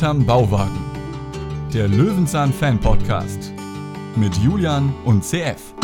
[0.00, 0.80] Hinterm Bauwagen.
[1.74, 3.52] Der Löwenzahn Fan Podcast
[4.16, 5.74] mit Julian und CF.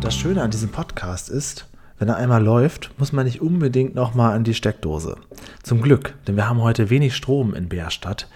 [0.00, 1.66] Das Schöne an diesem Podcast ist,
[1.98, 5.16] wenn er einmal läuft, muss man nicht unbedingt nochmal an die Steckdose.
[5.64, 8.28] Zum Glück, denn wir haben heute wenig Strom in Bärstadt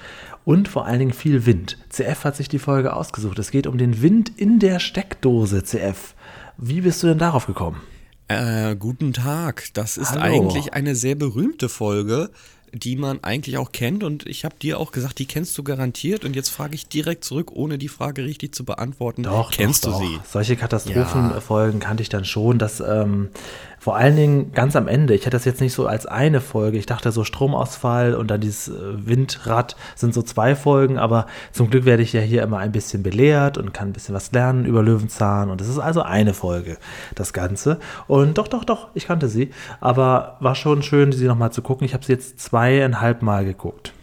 [0.45, 1.79] und vor allen Dingen viel Wind.
[1.89, 3.39] CF hat sich die Folge ausgesucht.
[3.39, 6.17] Es geht um den Wind in der Steckdose, CF.
[6.57, 7.81] Wie bist du denn darauf gekommen?
[8.33, 9.69] Äh, guten Tag.
[9.75, 10.23] Das ist Hallo.
[10.23, 12.31] eigentlich eine sehr berühmte Folge,
[12.73, 14.03] die man eigentlich auch kennt.
[14.03, 16.25] Und ich habe dir auch gesagt, die kennst du garantiert.
[16.25, 19.25] Und jetzt frage ich direkt zurück, ohne die Frage richtig zu beantworten.
[19.25, 20.11] Doch, kennst doch, du doch.
[20.11, 20.21] sie?
[20.31, 22.59] Solche Katastrophenfolgen kannte ich dann schon.
[22.59, 23.29] Das ähm,
[23.83, 25.13] vor allen Dingen ganz am Ende.
[25.13, 26.79] Ich hätte das jetzt nicht so als eine Folge.
[26.79, 30.99] Ich dachte so Stromausfall und dann dieses äh, Windrad sind so zwei Folgen.
[30.99, 34.15] Aber zum Glück werde ich ja hier immer ein bisschen belehrt und kann ein bisschen
[34.15, 35.51] was lernen über Löwenzahn.
[35.51, 36.79] Und es ist also eine Folge,
[37.17, 37.81] das Ganze.
[38.07, 39.51] Und doch, doch, doch, ich kannte sie.
[39.81, 41.85] Aber war schon schön, sie nochmal zu gucken.
[41.85, 43.95] Ich habe sie jetzt zweieinhalb Mal geguckt.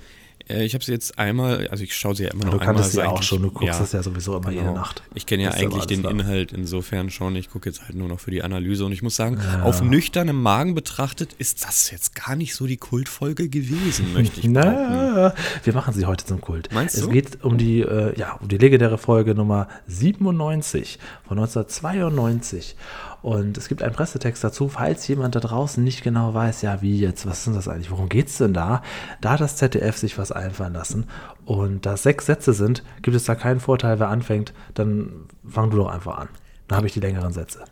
[0.50, 2.66] Äh, ich habe sie jetzt einmal, also ich schaue sie ja immer noch Du einmal.
[2.76, 3.42] kanntest sie ist auch eigentlich- schon.
[3.44, 4.74] Du guckst das ja sowieso immer jede genau.
[4.76, 5.04] Nacht.
[5.14, 6.10] Ich kenne ja eigentlich den da.
[6.10, 7.36] Inhalt insofern schon.
[7.36, 10.42] Ich gucke jetzt halt nur noch für die Analyse und ich muss sagen, auf nüchternem
[10.42, 14.48] Magen betrachtet ist das jetzt gar nicht so die Kultfolge gewesen, möchte ich.
[14.48, 15.34] Na,
[15.64, 16.70] wir machen sie heute zum Kult.
[16.74, 17.10] Meinst es du?
[17.10, 22.76] geht um die, äh, ja, um die legendäre Folge Nummer 97 von 1992.
[23.22, 27.00] Und es gibt einen Pressetext dazu, falls jemand da draußen nicht genau weiß, ja, wie
[27.00, 28.82] jetzt, was ist das eigentlich, worum geht's denn da?
[29.22, 31.06] Da hat das ZDF sich was einfallen lassen.
[31.46, 35.70] Und da es sechs Sätze sind, gibt es da keinen Vorteil, wer anfängt, dann fang
[35.70, 36.30] du doch einfach an.
[36.68, 37.66] Dann habe ich die längeren Sätze.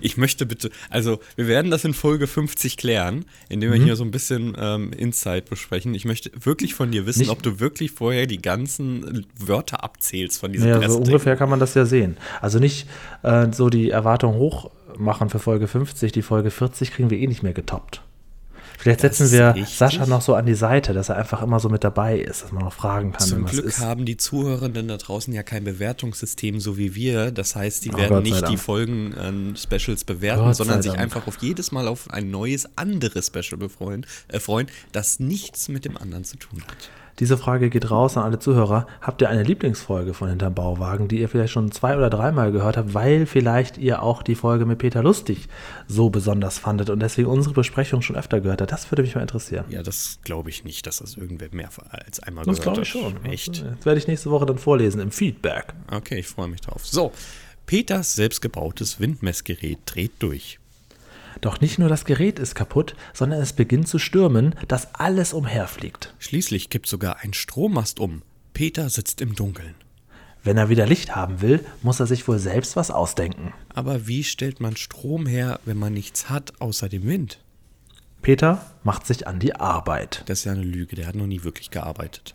[0.00, 3.74] Ich möchte bitte, also wir werden das in Folge 50 klären, indem Mhm.
[3.74, 5.94] wir hier so ein bisschen ähm, Insight besprechen.
[5.94, 10.40] Ich möchte wirklich von dir wissen, Nicht- ob du wirklich vorher die ganzen Wörter abzählst
[10.40, 12.16] von diesem Ja, so ungefähr kann man das ja sehen.
[12.40, 12.86] Also nicht
[13.22, 17.26] äh, so die Erwartung hoch machen für Folge 50, die Folge 40 kriegen wir eh
[17.26, 18.02] nicht mehr getoppt.
[18.84, 19.54] Vielleicht setzen wir.
[19.66, 22.52] Sascha noch so an die Seite, dass er einfach immer so mit dabei ist, dass
[22.52, 23.78] man noch fragen kann, Zum Glück ist.
[23.80, 27.30] haben die Zuhörenden da draußen ja kein Bewertungssystem so wie wir.
[27.30, 28.56] Das heißt, die Oh, werden Gott nicht die.
[28.58, 31.02] Folgen ähm, Specials bewerten, Gott sondern sich Dank.
[31.02, 35.86] einfach auf jedes Mal auf ein neues anderes Special befreuen, äh, freuen, das nichts mit
[35.86, 36.90] dem anderen zu tun hat.
[37.20, 38.86] Diese Frage geht raus an alle Zuhörer.
[39.00, 42.76] Habt ihr eine Lieblingsfolge von Hinterm Bauwagen, die ihr vielleicht schon zwei oder dreimal gehört
[42.76, 45.48] habt, weil vielleicht ihr auch die Folge mit Peter Lustig
[45.86, 48.72] so besonders fandet und deswegen unsere Besprechung schon öfter gehört habt?
[48.72, 49.64] Das würde mich mal interessieren.
[49.68, 52.94] Ja, das glaube ich nicht, dass das irgendwer mehr als einmal Das gehört glaube ich
[52.94, 53.00] hat.
[53.22, 53.24] schon.
[53.30, 53.64] Echt?
[53.76, 55.72] Das werde ich nächste Woche dann vorlesen im Feedback.
[55.92, 56.84] Okay, ich freue mich drauf.
[56.84, 57.12] So,
[57.66, 60.58] Peters selbstgebautes Windmessgerät dreht durch.
[61.40, 66.14] Doch nicht nur das Gerät ist kaputt, sondern es beginnt zu stürmen, dass alles umherfliegt.
[66.18, 68.22] Schließlich kippt sogar ein Strommast um.
[68.52, 69.74] Peter sitzt im Dunkeln.
[70.42, 73.54] Wenn er wieder Licht haben will, muss er sich wohl selbst was ausdenken.
[73.74, 77.40] Aber wie stellt man Strom her, wenn man nichts hat außer dem Wind?
[78.20, 80.22] Peter macht sich an die Arbeit.
[80.26, 82.34] Das ist ja eine Lüge, der hat noch nie wirklich gearbeitet.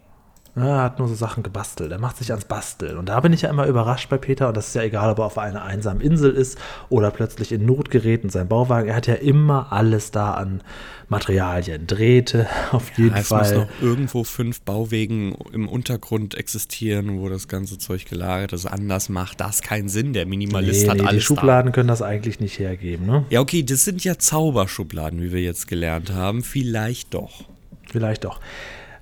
[0.68, 1.92] Er hat nur so Sachen gebastelt.
[1.92, 2.98] Er macht sich ans Basteln.
[2.98, 4.48] Und da bin ich ja immer überrascht bei Peter.
[4.50, 6.58] Und das ist ja egal, ob er auf einer einsamen Insel ist
[6.90, 8.90] oder plötzlich in Not gerät in seinem Bauwagen.
[8.90, 10.62] Er hat ja immer alles da an
[11.10, 11.88] Materialien.
[11.88, 13.58] Drähte, auf jeden es muss Fall.
[13.58, 18.66] noch irgendwo fünf Bauwegen im Untergrund existieren, wo das ganze Zeug gelagert ist.
[18.66, 20.14] Anders macht das keinen Sinn.
[20.14, 23.06] Der Minimalist Nee, hat nee, die alles Schubladen können das eigentlich nicht hergeben.
[23.06, 23.26] Ne?
[23.30, 23.36] da.
[23.36, 26.44] Ja, okay, das sind ja Zauberschubladen, wie wir jetzt gelernt haben.
[26.44, 27.44] Vielleicht doch.
[27.92, 28.40] Vielleicht doch.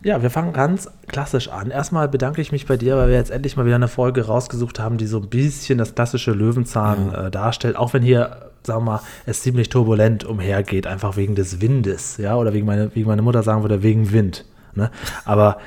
[0.04, 1.72] Ja, wir fangen ganz klassisch an.
[1.72, 4.80] Erstmal bedanke ich mich bei dir, weil wir jetzt endlich mal wieder eine Folge rausgesucht
[4.80, 7.76] haben, die so ein bisschen das klassische Löwenzahn äh, darstellt.
[7.76, 12.36] Auch wenn hier, sagen wir mal, es ziemlich turbulent umhergeht, einfach wegen des Windes, ja,
[12.36, 14.46] oder wegen meine, wie meine Mutter sagen würde, wegen Wind.
[14.76, 14.92] Ne?
[15.26, 15.58] Aber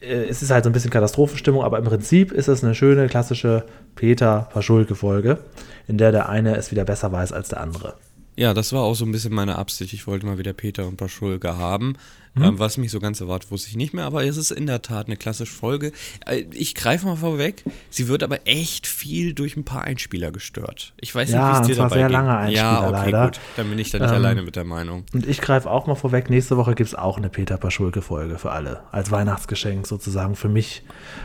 [0.00, 3.06] äh, es ist halt so ein bisschen Katastrophenstimmung, aber im Prinzip ist es eine schöne,
[3.06, 3.64] klassische
[3.94, 5.38] Peter-Paschulke-Folge,
[5.86, 7.94] in der der eine es wieder besser weiß als der andere.
[8.36, 9.92] Ja, das war auch so ein bisschen meine Absicht.
[9.92, 11.94] Ich wollte mal wieder Peter und Paschulke haben.
[12.34, 12.44] Mhm.
[12.44, 14.82] Ähm, was mich so ganz erwartet, wusste ich nicht mehr, aber es ist in der
[14.82, 15.90] Tat eine klassische Folge.
[16.26, 17.64] Äh, Ich greife mal vorweg.
[17.90, 20.92] Sie wird aber echt viel durch ein paar Einspieler gestört.
[21.00, 22.12] Ich weiß Ja, nicht, wie es dir dabei sehr ging.
[22.12, 23.24] lange Einspieler, Ja, okay, leider.
[23.26, 23.40] gut.
[23.56, 25.04] Dann bin ich da nicht Ähm, alleine mit der Meinung.
[25.12, 28.52] Und ich greife auch mal vorweg, nächste Woche gibt es auch eine Peter Paschulke-Folge für
[28.52, 28.82] alle.
[28.92, 30.82] Als Weihnachtsgeschenk sozusagen für mich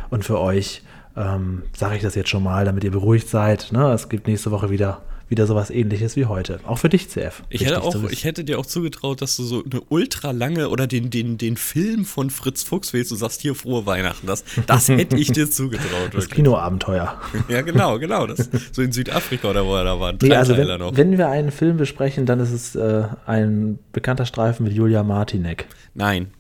[0.10, 0.82] und für euch.
[1.18, 3.72] Ähm, Sage ich das jetzt schon mal, damit ihr beruhigt seid.
[3.72, 3.92] Ne?
[3.94, 6.60] Es gibt nächste Woche wieder, wieder sowas ähnliches wie heute.
[6.66, 7.44] Auch für dich, CF.
[7.50, 10.88] Ich hätte, auch, ich hätte dir auch zugetraut, dass du so eine ultra lange oder
[10.88, 13.12] den, den, den Film von Fritz Fuchs willst.
[13.12, 14.28] Du sagst hier frohe Weihnachten.
[14.28, 16.14] Das, das hätte ich dir zugetraut.
[16.14, 16.30] das.
[16.30, 17.20] Kinoabenteuer.
[17.48, 18.26] Ja, genau, genau.
[18.26, 20.14] Das, so in Südafrika oder wo er da war.
[20.20, 20.98] Nee, also wenn, noch.
[20.98, 25.68] wenn wir einen Film besprechen, dann ist es äh, ein bekannter Streifen mit Julia Martinek.
[25.94, 26.32] Nein.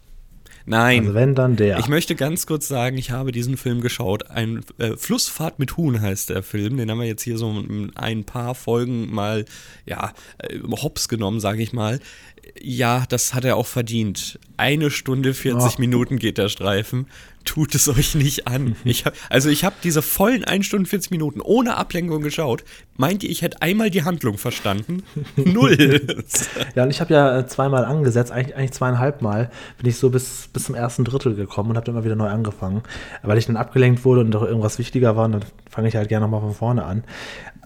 [0.66, 1.02] Nein.
[1.02, 1.80] Also wenn, dann der.
[1.80, 4.30] Ich möchte ganz kurz sagen, ich habe diesen Film geschaut.
[4.32, 6.78] Ein äh, Flussfahrt mit Huhn heißt der Film.
[6.78, 9.46] Den haben wir jetzt hier so in ein paar Folgen mal,
[9.86, 12.00] ja, äh, hops genommen, sage ich mal.
[12.62, 14.40] Ja, das hat er auch verdient.
[14.58, 15.82] Eine Stunde 40 Oh.
[15.82, 17.08] Minuten geht der Streifen.
[17.46, 18.76] Tut es euch nicht an.
[18.84, 22.64] Ich hab, also ich habe diese vollen 1 Stunde 40 Minuten ohne Ablenkung geschaut.
[22.98, 25.04] Meint ihr, ich hätte einmal die Handlung verstanden?
[25.36, 26.02] Null.
[26.76, 30.10] Ja, und ich habe ja äh, zweimal angesetzt, eigentlich, eigentlich zweieinhalb Mal bin ich so
[30.10, 32.82] bis, bis zum ersten Drittel gekommen und habe dann immer wieder neu angefangen.
[33.22, 36.10] Weil ich dann abgelenkt wurde und doch irgendwas wichtiger war, und dann fange ich halt
[36.10, 37.04] gerne nochmal von vorne an.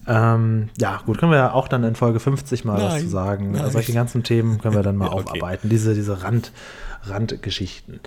[0.08, 3.10] Ähm, ja, gut, können wir ja auch dann in Folge 50 mal was Nein, zu
[3.10, 3.52] sagen.
[3.52, 3.70] nein.
[3.72, 5.24] Solche ganzen Themen können wir dann mal Ja, okay.
[5.24, 5.70] aufarbeiten.
[5.70, 6.52] Diese, diese Rand,
[7.04, 8.00] Randgeschichten.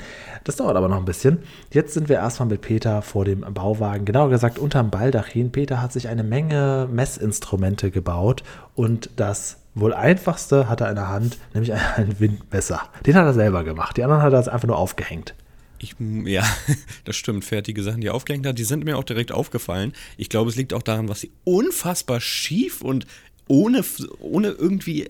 [0.44, 1.38] Das dauert aber noch ein bisschen.
[1.72, 5.52] Jetzt sind wir erstmal mit Peter vor dem Bauwagen, genauer gesagt unterm Baldachin.
[5.52, 8.42] Peter hat sich eine Menge Messinstrumente gebaut
[8.74, 12.80] und das wohl einfachste hat er in der Hand, nämlich ein Windmesser.
[13.06, 13.96] Den hat er selber gemacht.
[13.96, 15.34] Die anderen hat er einfach nur aufgehängt.
[15.78, 16.44] Ich, ja,
[17.04, 17.44] das stimmt.
[17.44, 19.92] Fertige Sachen, die er aufgehängt hat, die sind mir auch direkt aufgefallen.
[20.16, 23.06] Ich glaube, es liegt auch daran, was sie unfassbar schief und
[23.48, 23.84] ohne,
[24.20, 25.08] ohne irgendwie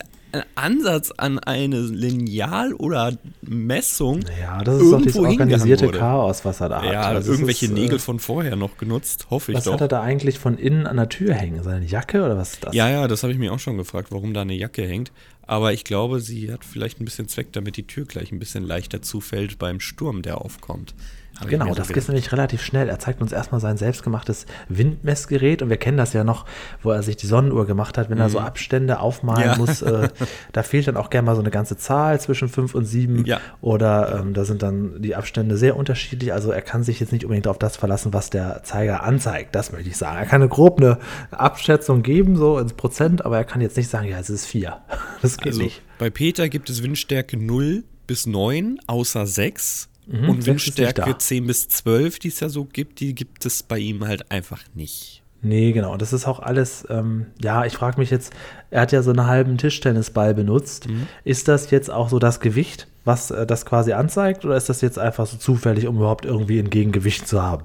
[0.55, 4.21] Ansatz an eine Lineal oder Messung.
[4.41, 5.89] Ja, das ist doch dieses organisierte.
[5.89, 6.93] Chaos, was er da hat.
[6.93, 9.75] Ja, Also irgendwelche ist, äh, Nägel von vorher noch genutzt, hoffe ich Was doch.
[9.75, 11.63] hat er da eigentlich von innen an der Tür hängen?
[11.63, 12.75] Seine Jacke oder was ist das?
[12.75, 15.13] Ja, ja, das habe ich mir auch schon gefragt, warum da eine Jacke hängt.
[15.47, 18.65] Aber ich glaube, sie hat vielleicht ein bisschen Zweck, damit die Tür gleich ein bisschen
[18.65, 20.95] leichter zufällt beim Sturm, der aufkommt.
[21.41, 22.89] Hab Genau, das geht nämlich relativ schnell.
[22.89, 26.45] Er zeigt uns erstmal sein selbstgemachtes Windmessgerät und wir kennen das ja noch,
[26.83, 29.51] wo er sich die Sonnenuhr gemacht hat, wenn er so Abstände aufmalen Mhm.
[29.51, 29.57] Ja.
[29.59, 29.83] muss.
[29.83, 30.09] Äh,
[30.53, 33.41] da fehlt dann auch gerne mal so eine ganze Zahl zwischen 5 und 7 Ja.
[33.61, 36.33] oder ähm, da sind dann die Abstände sehr unterschiedlich.
[36.33, 39.55] Also er kann sich jetzt nicht unbedingt auf das verlassen, was der Zeiger anzeigt.
[39.55, 40.19] Das möchte ich sagen.
[40.19, 40.99] Er kann eine grob eine
[41.31, 44.77] Abschätzung geben, so ins Prozent, aber er kann jetzt nicht sagen, ja, es ist 4.
[45.23, 45.83] Das geht Also nicht.
[45.99, 49.89] bei Peter gibt es Windstärke 0 bis 9, außer 6.
[50.07, 51.19] und Mhm, nicht Windstärke da.
[51.19, 54.63] 10 bis 12, die es ja so gibt, die gibt es bei ihm halt einfach
[54.75, 55.23] nicht.
[55.45, 55.97] Nee, genau.
[55.97, 58.33] Das ist auch alles, ähm, ja, ich frage mich jetzt,
[58.71, 60.89] er hat ja so einen halben Tischtennisball benutzt.
[60.89, 61.09] Mhm.
[61.25, 64.81] Ist das jetzt auch so das Gewicht, was äh, das quasi anzeigt, oder ist das
[64.83, 67.65] jetzt einfach so zufällig, um überhaupt irgendwie ein Gegengewicht zu haben?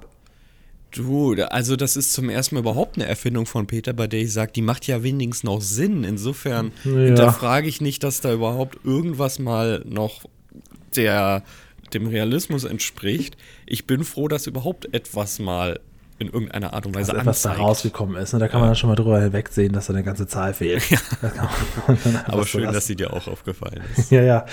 [0.91, 4.33] Du, also das ist zum ersten Mal überhaupt eine Erfindung von Peter, bei der ich
[4.33, 6.03] sage, die macht ja wenigstens noch Sinn.
[6.03, 6.91] Insofern Ja.
[6.91, 10.21] hinterfrage ich nicht, dass da überhaupt irgendwas mal noch
[10.95, 11.43] der,
[11.93, 13.37] dem Realismus entspricht.
[13.65, 15.79] Ich bin froh, dass überhaupt etwas mal
[16.19, 17.67] in irgendeiner Art und Weise Also etwas da anzeigt.
[17.67, 18.33] rausgekommen ist.
[18.33, 18.39] Ne?
[18.39, 20.81] Da kann man dann schon mal drüber hinwegsehen, dass da eine ganze Zahl fehlt.
[21.21, 22.73] Einfach Aber so schön, lassen.
[22.73, 24.09] dass sie dir auch aufgefallen ist.
[24.11, 24.45] Ja, ja,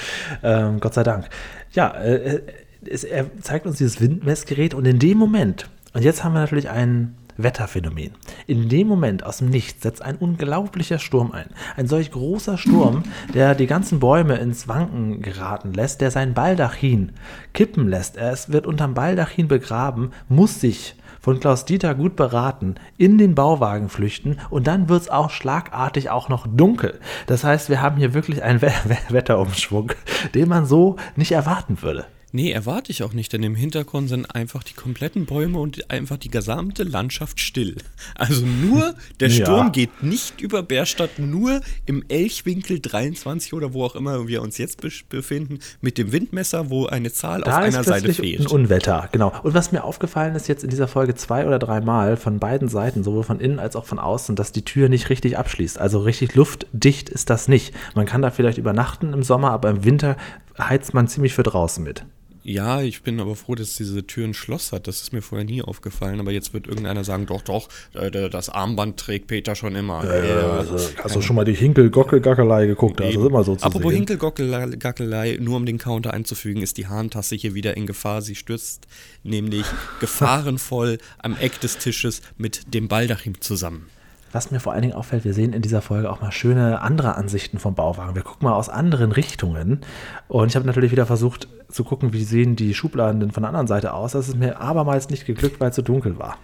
[0.42, 1.26] ähm, Gott sei Dank.
[1.72, 2.42] Ja, äh,
[2.86, 6.68] es, er zeigt uns dieses Windmessgerät und in dem Moment, und jetzt haben wir natürlich
[6.68, 8.12] ein Wetterphänomen.
[8.46, 11.46] In dem Moment aus dem Nichts setzt ein unglaublicher Sturm ein.
[11.76, 13.02] Ein solch großer Sturm,
[13.32, 17.12] der die ganzen Bäume ins Wanken geraten lässt, der sein Baldachin
[17.52, 18.16] kippen lässt.
[18.16, 23.88] Er wird unterm Baldachin begraben, muss sich von Klaus Dieter gut beraten, in den Bauwagen
[23.88, 27.00] flüchten und dann wird es auch schlagartig auch noch dunkel.
[27.26, 29.92] Das heißt, wir haben hier wirklich einen We We Wetterumschwung,
[30.34, 32.04] den man so nicht erwarten würde.
[32.36, 36.16] Nee, erwarte ich auch nicht, denn im Hintergrund sind einfach die kompletten Bäume und einfach
[36.16, 37.76] die gesamte Landschaft still.
[38.16, 39.44] Also nur, der Ja.
[39.46, 44.58] Sturm geht nicht über Bärstadt, nur im Elchwinkel 23 oder wo auch immer wir uns
[44.58, 48.38] jetzt bef- befinden, mit dem Windmesser, wo eine Zahl Da auf einer Seite plötzlich ein
[48.38, 48.50] fehlt.
[48.52, 49.32] Unwetter, genau.
[49.44, 53.04] Und was mir aufgefallen ist jetzt in dieser Folge zwei oder dreimal von beiden Seiten,
[53.04, 55.78] sowohl von innen als auch von außen, dass die Tür nicht richtig abschließt.
[55.78, 57.72] Also richtig luftdicht ist das nicht.
[57.94, 60.16] Man kann da vielleicht übernachten im Sommer, aber im Winter
[60.58, 62.04] heizt man ziemlich für draußen mit.
[62.46, 64.86] Ja, ich bin aber froh, dass diese Tür ein Schloss hat.
[64.86, 66.20] Das ist mir vorher nie aufgefallen.
[66.20, 70.00] Aber jetzt wird irgendeiner sagen, doch, doch, äh, das Armband trägt Peter schon immer.
[70.00, 73.00] also, hast du schon mal die Hinkel-Gockel-Gackelei geguckt?
[73.00, 74.06] Das ist immer so zu Apropos sehen.
[74.06, 78.20] Hinkelgackelei, nur um den Counter einzufügen, ist die Hahntasse hier wieder in Gefahr.
[78.20, 78.86] Sie stürzt
[79.22, 79.64] nämlich
[80.00, 83.88] gefahrenvoll am Eck des Tisches mit dem Baldachim zusammen.
[84.34, 87.14] Was mir vor allen Dingen auffällt, wir sehen in dieser Folge auch mal schöne andere
[87.14, 88.16] Ansichten vom Bauwagen.
[88.16, 89.82] Wir gucken mal aus anderen Richtungen.
[90.26, 93.50] Und ich habe natürlich wieder versucht zu gucken, wie sehen die Schubladen denn von der
[93.50, 94.10] anderen Seite aus.
[94.12, 96.36] Das ist mir abermals nicht geglückt, weil es so dunkel war.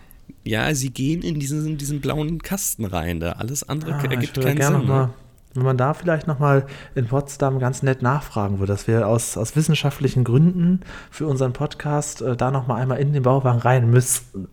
[0.44, 3.18] Ja, sie gehen in diesen, in diesen blauen Kasten rein.
[3.18, 4.86] Da alles andere Ah, ich ergibt keinen gerne Sinn.
[4.86, 5.10] noch mal, Ne?
[5.54, 9.36] wenn man da vielleicht noch mal in Potsdam ganz nett nachfragen würde, dass wir aus,
[9.36, 13.90] aus wissenschaftlichen Gründen für unseren Podcast äh, da noch mal einmal in den Bauwagen rein
[13.90, 14.46] müssten.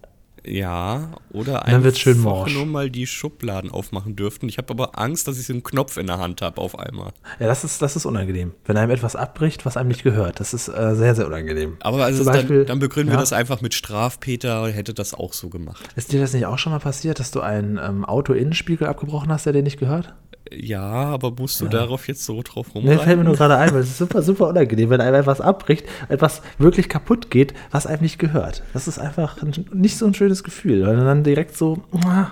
[0.47, 2.53] Ja, oder dann wird's schön einfach morsch.
[2.53, 4.47] nur mal die Schubladen aufmachen dürften.
[4.49, 7.11] Ich habe aber Angst, dass ich so einen Knopf in der Hand habe auf einmal.
[7.39, 8.53] Ja, das ist, das ist unangenehm.
[8.65, 10.39] Wenn einem etwas abbricht, was einem nicht gehört.
[10.39, 11.77] Das ist äh, sehr, sehr unangenehm.
[11.81, 13.17] Aber also Beispiel- dann, dann begründen ja.
[13.17, 14.19] wir das einfach mit Straf.
[14.19, 15.83] Peter hätte das auch so gemacht.
[15.95, 19.45] Ist dir das nicht auch schon mal passiert, dass du einen ähm, Auto-Innenspiegel abgebrochen hast,
[19.45, 20.13] der dir nicht gehört?
[20.53, 21.71] Ja, aber musst du Ja.
[21.71, 24.47] darauf jetzt so drauf Ne, fällt mir nur gerade ein, weil es ist super, super
[24.49, 28.63] unangenehm, wenn einem etwas abbricht, etwas wirklich kaputt geht, was einem nicht gehört.
[28.73, 32.27] Das ist einfach ein- nicht so ein schönes Gefühl, weil dann direkt so, ah,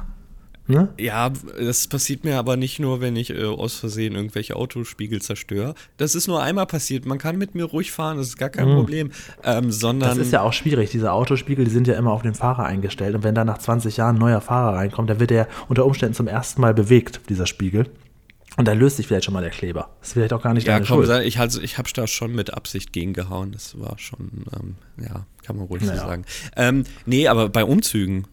[0.67, 0.89] ne?
[0.99, 1.29] Ja,
[1.59, 5.75] das passiert mir aber nicht nur, wenn ich äh, aus Versehen irgendwelche Autospiegel zerstöre.
[5.97, 7.05] Das ist nur einmal passiert.
[7.05, 9.11] Man kann mit mir ruhig fahren, das ist gar kein Problem.
[9.43, 10.89] Ähm, sondern Das ist ja auch schwierig.
[10.91, 13.13] Diese Autospiegel, die sind ja immer auf den Fahrer eingestellt.
[13.15, 16.15] Und wenn da nach 20 Jahren ein neuer Fahrer reinkommt, dann wird er unter Umständen
[16.15, 17.85] zum ersten Mal bewegt, dieser Spiegel.
[18.57, 19.89] Und dann löst sich vielleicht schon mal der Kleber.
[19.99, 21.25] Das ist vielleicht auch gar nicht ja, deine komm, Schuld.
[21.25, 23.51] ich, also, ich habe da schon mit Absicht gegengehauen.
[23.51, 25.99] Das war schon, ähm, ja, kann man ruhig Naja.
[25.99, 26.25] so sagen.
[26.55, 28.27] Ähm, nee, aber bei Umzügen.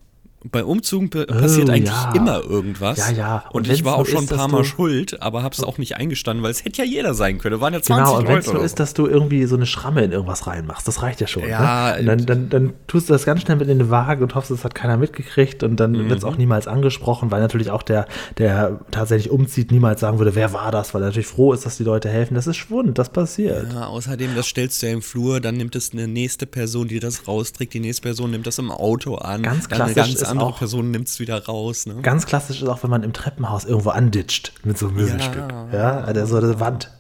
[0.50, 2.12] Bei Umzügen pa- passiert eigentlich ja.
[2.14, 2.99] immer irgendwas.
[2.99, 3.44] Ja, ja.
[3.52, 5.62] Und, Und ich war auch schon ein ist, dass paar Mal schuld, aber habe es
[5.62, 7.61] auch nicht eingestanden, weil es hätte ja jeder sein können.
[7.61, 10.02] Waren ja 20 Genau, und wenn es oder ist, dass du irgendwie so eine Schramme
[10.02, 11.49] in irgendwas reinmachst, das reicht ja schon.
[11.49, 12.04] Ja, ne?
[12.04, 14.64] dann, dann, dann tust du das ganz schnell mit in den Wagen und hoffst, es
[14.64, 18.06] hat keiner mitgekriegt und dann wird es auch niemals angesprochen, weil natürlich auch der,
[18.38, 21.76] der tatsächlich umzieht, niemals sagen würde, wer war das, weil er natürlich froh ist, dass
[21.76, 22.34] die Leute helfen.
[22.34, 23.72] Das ist Schwund, das passiert.
[23.72, 26.99] Ja, außerdem, das stellst du ja im Flur, dann nimmt es eine nächste Person, die
[26.99, 30.48] das rausträgt, die nächste Person nimmt das im Auto an, Ganz klassisch ganz ist andere
[30.50, 31.86] auch- Person nimmt es wieder raus.
[31.86, 31.96] Ne?
[32.02, 35.44] Ganz klassisch ist auch, wenn man im Treppenhaus irgendwo anditscht mit so einem Möbelstück.
[35.72, 36.90] Ja, also so eine Wand.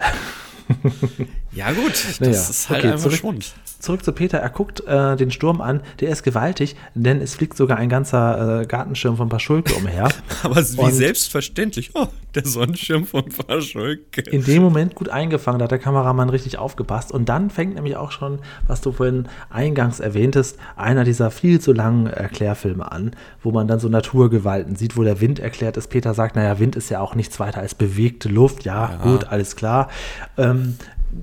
[1.54, 3.54] Ja gut, das Naja, ist halt okay, einfach zurück- Schwund.
[3.78, 4.38] Zurück zu Peter.
[4.38, 5.80] Er guckt äh, den Sturm an.
[5.98, 10.08] Der ist gewaltig, denn es fliegt sogar ein ganzer äh, Gartenschirm von Paschulke umher.
[10.44, 12.06] Aber wie Und- selbstverständlich, oh,
[12.36, 14.20] der Sonnenschirm von Verschulke.
[14.20, 17.10] in dem Moment gut eingefangen, da hat der Kameramann richtig aufgepasst.
[17.10, 21.72] Und dann fängt nämlich auch schon, was du vorhin eingangs erwähntest, einer dieser viel zu
[21.72, 23.10] langen Erklärfilme an,
[23.42, 25.88] wo man dann so Naturgewalten sieht, wo der Wind erklärt ist.
[25.88, 28.64] Peter sagt, naja, Wind ist ja auch nichts weiter als bewegte Luft.
[28.64, 29.88] Ja, gut, alles klar.
[30.38, 30.76] Ähm,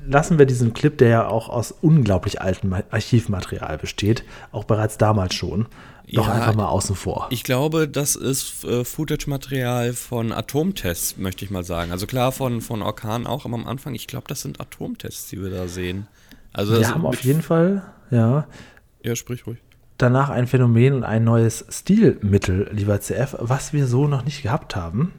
[0.07, 4.97] lassen wir diesen Clip, der ja auch aus unglaublich altem Ma- Archivmaterial besteht, auch bereits
[4.97, 5.67] damals schon,
[6.11, 7.27] doch Ja, einfach mal außen vor.
[7.29, 11.91] Ich glaube, das ist äh, Footage-Material von Atomtests, möchte ich mal sagen.
[11.91, 15.41] Also klar, von, von Orkan auch, aber am Anfang, ich glaube, das sind Atomtests, die
[15.41, 16.07] wir da sehen.
[16.53, 18.47] Also wir haben auf jeden Fall, ja,
[19.03, 19.59] Ja, sprich ruhig.
[19.99, 24.75] danach ein Phänomen und ein neues Stilmittel, lieber CF, was wir so noch nicht gehabt
[24.75, 25.13] haben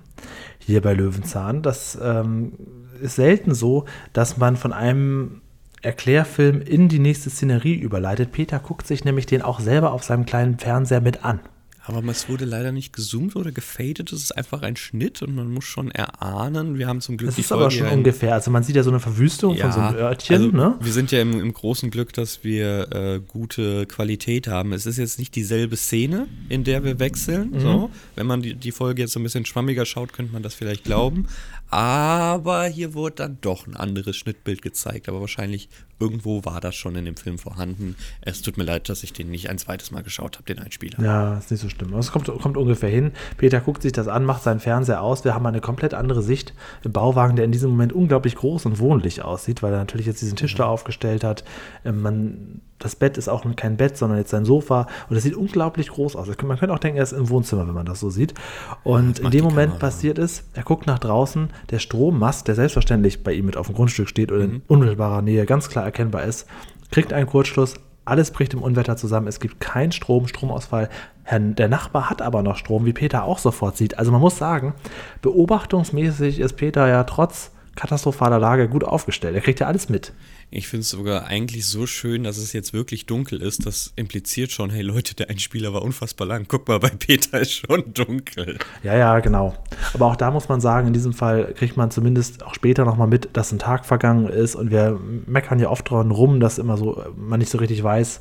[0.59, 1.63] hier bei Löwenzahn.
[1.63, 2.53] Das ähm,
[3.01, 5.41] ist selten so, dass man von einem
[5.83, 8.33] Erklärfilm in die nächste Szenerie überleitet.
[8.33, 11.41] Peter guckt sich nämlich den auch selber auf seinem kleinen Fernseher mit an.
[11.87, 14.13] Aber es wurde leider nicht gezoomt oder gefadet.
[14.13, 16.79] Es ist einfach ein Schnitt und man muss schon erahnen.
[16.79, 18.35] Wir haben zum Glück Das ist aber Folge schon ja in- ungefähr.
[18.35, 20.37] Also man sieht ja so eine Verwüstung von so einem Örtchen.
[20.37, 20.77] also ne?
[20.81, 24.73] Wir sind ja im, im großen Glück, dass wir äh, gute Qualität haben.
[24.73, 27.53] Es ist jetzt nicht dieselbe Szene, in der wir wechseln.
[27.53, 27.61] Mhm.
[27.61, 27.91] So.
[28.15, 30.85] Wenn man die, die Folge jetzt so ein bisschen schwammiger schaut, könnte man das vielleicht
[30.85, 31.27] glauben.
[31.71, 35.09] Aber hier wurde dann doch ein anderes Schnittbild gezeigt.
[35.09, 35.69] Aber wahrscheinlich
[36.01, 37.95] irgendwo war das schon in dem Film vorhanden.
[38.23, 41.03] Es tut mir leid, dass ich den nicht ein zweites Mal geschaut habe, den Einspieler.
[41.03, 41.95] Ja, ist nicht so schlimm.
[41.95, 43.13] Es kommt, kommt ungefähr hin.
[43.37, 45.25] Peter guckt sich das an, macht seinen Fernseher aus.
[45.25, 48.79] Wir haben eine komplett andere Sicht im Bauwagen, der in diesem Moment unglaublich groß und
[48.79, 51.45] wohnlich aussieht, weil er natürlich jetzt diesen Tisch da aufgestellt hat.
[51.85, 54.89] Ähm, Man, das Bett ist auch kein Bett, sondern jetzt ein Sofa.
[55.09, 56.27] Und das sieht unglaublich groß aus.
[56.27, 58.35] Man könnte auch denken, er ist im Wohnzimmer, wenn man das so sieht.
[58.83, 59.87] Und in dem Moment Kamera.
[59.87, 63.77] passiert es, er guckt nach draußen, der Strommast, der selbstverständlich bei ihm mit auf dem
[63.77, 66.47] Grundstück steht oder in unmittelbarer Nähe ganz klar erkennbar ist,
[66.91, 67.75] kriegt einen Kurzschluss,
[68.07, 70.89] alles bricht im Unwetter zusammen, es gibt keinen Strom, Stromausfall.
[71.31, 73.99] Der Nachbar hat aber noch Strom, wie Peter auch sofort sieht.
[73.99, 74.75] Also man muss sagen,
[75.23, 79.35] beobachtungsmäßig ist Peter ja trotz katastrophaler Lage gut aufgestellt.
[79.35, 80.13] Er kriegt ja alles mit.
[80.53, 83.67] Ich finde es sogar eigentlich so schön, dass es jetzt wirklich dunkel ist.
[83.67, 86.47] Das impliziert schon, hey Leute, der Einspieler war unfassbar lang.
[86.49, 88.59] Guck mal, bei Peter ist schon dunkel.
[88.83, 89.55] Ja, ja, genau.
[89.95, 93.07] Aber auch da muss man sagen, in diesem Fall kriegt man zumindest auch später nochmal
[93.07, 96.77] mit, dass ein Tag vergangen ist und wir meckern ja oft dran rum, dass immer
[96.77, 98.21] so man nicht so richtig weiß,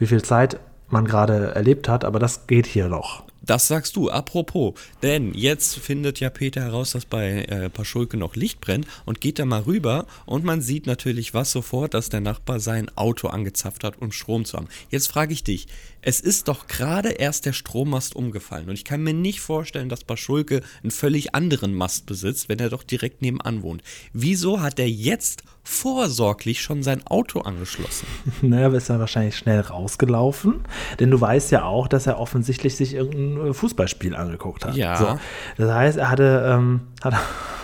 [0.00, 3.22] wie viel Zeit man gerade erlebt hat, aber das geht hier noch.
[3.50, 4.74] Das sagst du, apropos.
[5.02, 9.40] Denn jetzt findet ja Peter heraus, dass bei äh, Paschulke noch Licht brennt und geht
[9.40, 13.82] da mal rüber und man sieht natürlich was sofort, dass der Nachbar sein Auto angezapft
[13.82, 14.68] hat, um Strom zu haben.
[14.90, 15.66] Jetzt frage ich dich,
[16.00, 20.04] es ist doch gerade erst der Strommast umgefallen und ich kann mir nicht vorstellen, dass
[20.04, 23.82] Paschulke einen völlig anderen Mast besitzt, wenn er doch direkt nebenan wohnt.
[24.12, 28.06] Wieso hat er jetzt vorsorglich schon sein Auto angeschlossen?
[28.42, 30.60] Naja, aber ist dann wahrscheinlich schnell rausgelaufen,
[30.98, 34.74] denn du weißt ja auch, dass er offensichtlich sich irgendein Fußballspiel angeguckt hat.
[34.76, 34.96] Ja.
[34.96, 35.18] So.
[35.56, 37.14] Das heißt, er hatte, ähm, hat,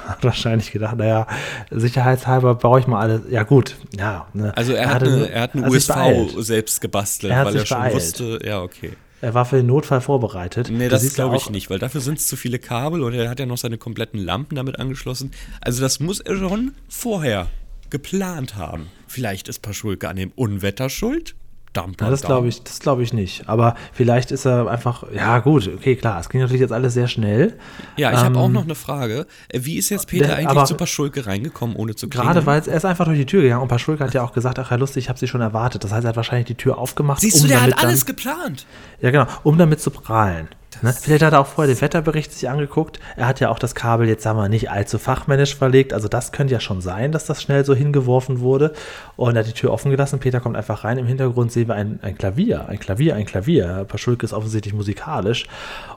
[0.07, 1.27] hat wahrscheinlich gedacht, naja,
[1.71, 3.23] sicherheitshalber baue ich mal alles.
[3.31, 4.27] Ja, gut, ja.
[4.33, 4.57] Ne.
[4.57, 6.35] Also er, hat, hatte- eine, er hat eine hat USV beeilt.
[6.39, 7.95] selbst gebastelt, Er hat weil er schon beeilt.
[7.95, 8.93] wusste, ja, okay.
[9.23, 10.69] Er war für den Notfall vorbereitet.
[10.71, 13.41] Nee, das glaube ich nicht, weil dafür sind es zu viele Kabel und er hat
[13.41, 15.31] ja noch seine kompletten Lampen damit angeschlossen.
[15.63, 17.47] Also das muss er schon vorher
[17.91, 18.89] geplant haben.
[19.07, 21.35] Vielleicht ist Paschulke an dem Unwetter schuld?
[21.77, 23.51] Ja, das glaube ich, das glaube ich nicht.
[23.51, 27.07] Aber vielleicht ist er einfach, ja gut, okay, klar, es ging natürlich jetzt alles sehr
[27.07, 27.59] schnell.
[27.99, 29.27] Ja, ich habe Ähm, auch noch eine Frage.
[29.51, 32.33] Äh, Wie ist jetzt Peter der- eigentlich zu Paschulke reingekommen, ohne zu klingeln?
[32.33, 34.59] Gerade weil er ist einfach durch die Tür gegangen und Paschulke hat ja auch gesagt,
[34.59, 35.85] ach ja lustig, ich habe sie schon erwartet.
[35.85, 38.07] Das heißt, er hat wahrscheinlich die Tür aufgemacht, Siehst du, um der damit hat alles
[38.07, 38.67] dann, geplant.
[39.03, 40.49] ja genau, um damit zu prahlen.
[40.83, 40.93] Ne?
[40.93, 43.01] Vielleicht hat er auch vorher den Wetterbericht sich angeguckt.
[43.17, 45.93] Er hat ja auch das Kabel jetzt, sagen wir, nicht allzu fachmännisch verlegt.
[45.93, 48.73] Also das könnte ja schon sein, dass das schnell so hingeworfen wurde.
[49.17, 50.19] Und er hat die Tür offen gelassen.
[50.19, 50.99] Peter kommt einfach rein.
[50.99, 53.85] Im Hintergrund sehen wir ein, ein Klavier, ein Klavier, ein Klavier.
[53.89, 55.47] Paschulke ist offensichtlich musikalisch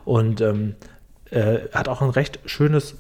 [0.06, 0.76] und ähm,
[1.32, 2.96] äh, hat auch ein recht schönes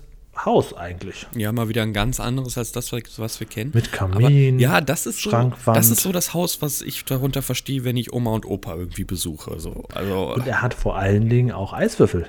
[0.45, 1.27] Haus eigentlich.
[1.35, 3.71] Ja, mal wieder ein ganz anderes als das, was wir kennen.
[3.73, 4.15] Mit Kamin,
[4.55, 5.77] Aber, ja, das ist so, Schrankwand.
[5.77, 9.03] das ist so das Haus, was ich darunter verstehe, wenn ich Oma und Opa irgendwie
[9.03, 9.59] besuche.
[9.59, 9.85] So.
[9.93, 12.27] Also, Und er hat vor allen Dingen auch Eiswürfel.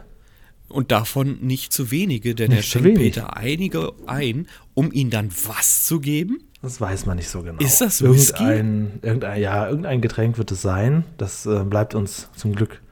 [0.68, 3.14] und davon nicht zu wenige, denn er Nicht zu schenkt wenig.
[3.14, 6.38] Peter einige ein, um ihnen dann was zu geben.
[6.62, 7.58] Das weiß man nicht so genau.
[7.58, 8.42] Ist das Whisky?
[8.42, 11.04] irgendein, irgendein, ja, irgendein Getränk wird es sein.
[11.16, 12.82] Das äh, bleibt uns zum Glück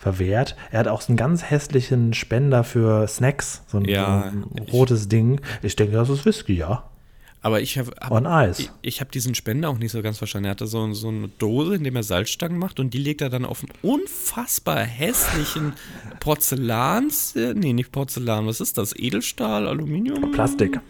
[0.00, 0.56] verwehrt.
[0.72, 4.66] Er hat auch so einen ganz hässlichen Spender für Snacks, so ein, Ja, so ein
[4.66, 5.40] ich- rotes Ding.
[5.62, 6.84] Ich denke, das ist Whisky, ja.
[7.42, 10.44] Aber ich habe hab, ich, ich hab diesen Spender auch nicht so ganz verstanden.
[10.46, 13.30] Er hatte so, so eine Dose, in der er Salzstangen macht und die legt er
[13.30, 15.72] dann auf einen unfassbar hässlichen
[16.18, 18.94] Porzellans, nee, nicht Porzellan, was ist das?
[18.96, 20.32] Edelstahl, Aluminium?
[20.32, 20.80] Plastik.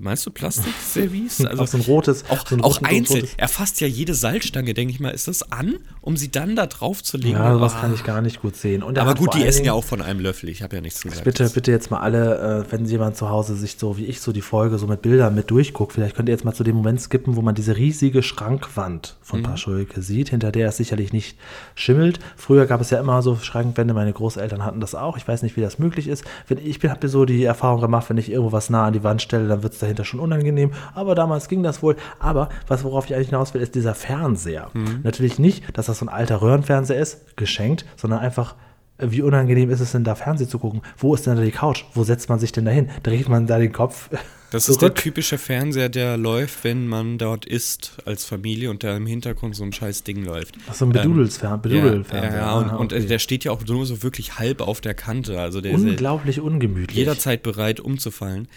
[0.00, 1.40] Meinst du Plastikservice?
[1.48, 3.20] Also so ein rotes, Auch, so ein auch roten- einzeln.
[3.22, 5.10] rotes- Er fasst ja jede Salzstange, denke ich mal.
[5.10, 7.32] Ist das an, um sie dann da drauf zu legen?
[7.36, 7.80] Ja, sowas Ah.
[7.80, 8.82] kann ich gar nicht gut sehen.
[8.82, 10.48] Er Aber gut, die essen ja auch von einem Löffel.
[10.50, 11.24] Ich habe ja nichts gesagt.
[11.24, 14.30] Bitte, bitte jetzt mal alle, äh, wenn jemand zu Hause sich so wie ich so
[14.32, 17.00] die Folge so mit Bildern mit durchguckt, vielleicht könnt ihr jetzt mal zu dem Moment
[17.00, 19.24] skippen, wo man diese riesige Schrankwand Mhm.
[19.26, 21.36] von Paschulke sieht, hinter der es sicherlich nicht
[21.74, 22.18] schimmelt.
[22.36, 25.16] Früher gab es ja immer so Schrankwände, meine Großeltern hatten das auch.
[25.16, 26.24] Ich weiß nicht, wie das möglich ist.
[26.46, 29.02] Wenn ich habe mir so die Erfahrung gemacht, wenn ich irgendwo was nah an die
[29.02, 30.70] Wand stelle, dann wird es dahinter schon unangenehm.
[30.94, 31.96] Aber damals ging das wohl.
[32.18, 34.70] Aber was worauf ich eigentlich hinaus will, ist dieser Fernseher.
[34.74, 35.00] Mhm.
[35.02, 38.54] Natürlich nicht, dass das so ein alter Röhrenfernseher ist, geschenkt, sondern einfach
[39.00, 40.82] wie unangenehm ist es denn da Fernsehen zu gucken?
[40.96, 41.84] Wo ist denn da die Couch?
[41.94, 42.90] Wo setzt man sich denn da hin?
[43.04, 44.10] Dreht man da den Kopf
[44.50, 45.02] Das ist der zurück?
[45.02, 49.62] typische Fernseher, der läuft, wenn man dort isst als Familie und da im Hintergrund so
[49.62, 50.56] ein scheiß Ding läuft.
[50.70, 52.34] Ach, so ein Bedudelsfer- Ja, Bedudelfernseher.
[52.40, 53.06] ja, und, Ah, und okay.
[53.06, 55.38] der steht ja auch nur so wirklich halb auf der Kante.
[55.38, 56.96] Also der ist ja Unglaublich ungemütlich.
[56.96, 58.48] jederzeit bereit umzufallen.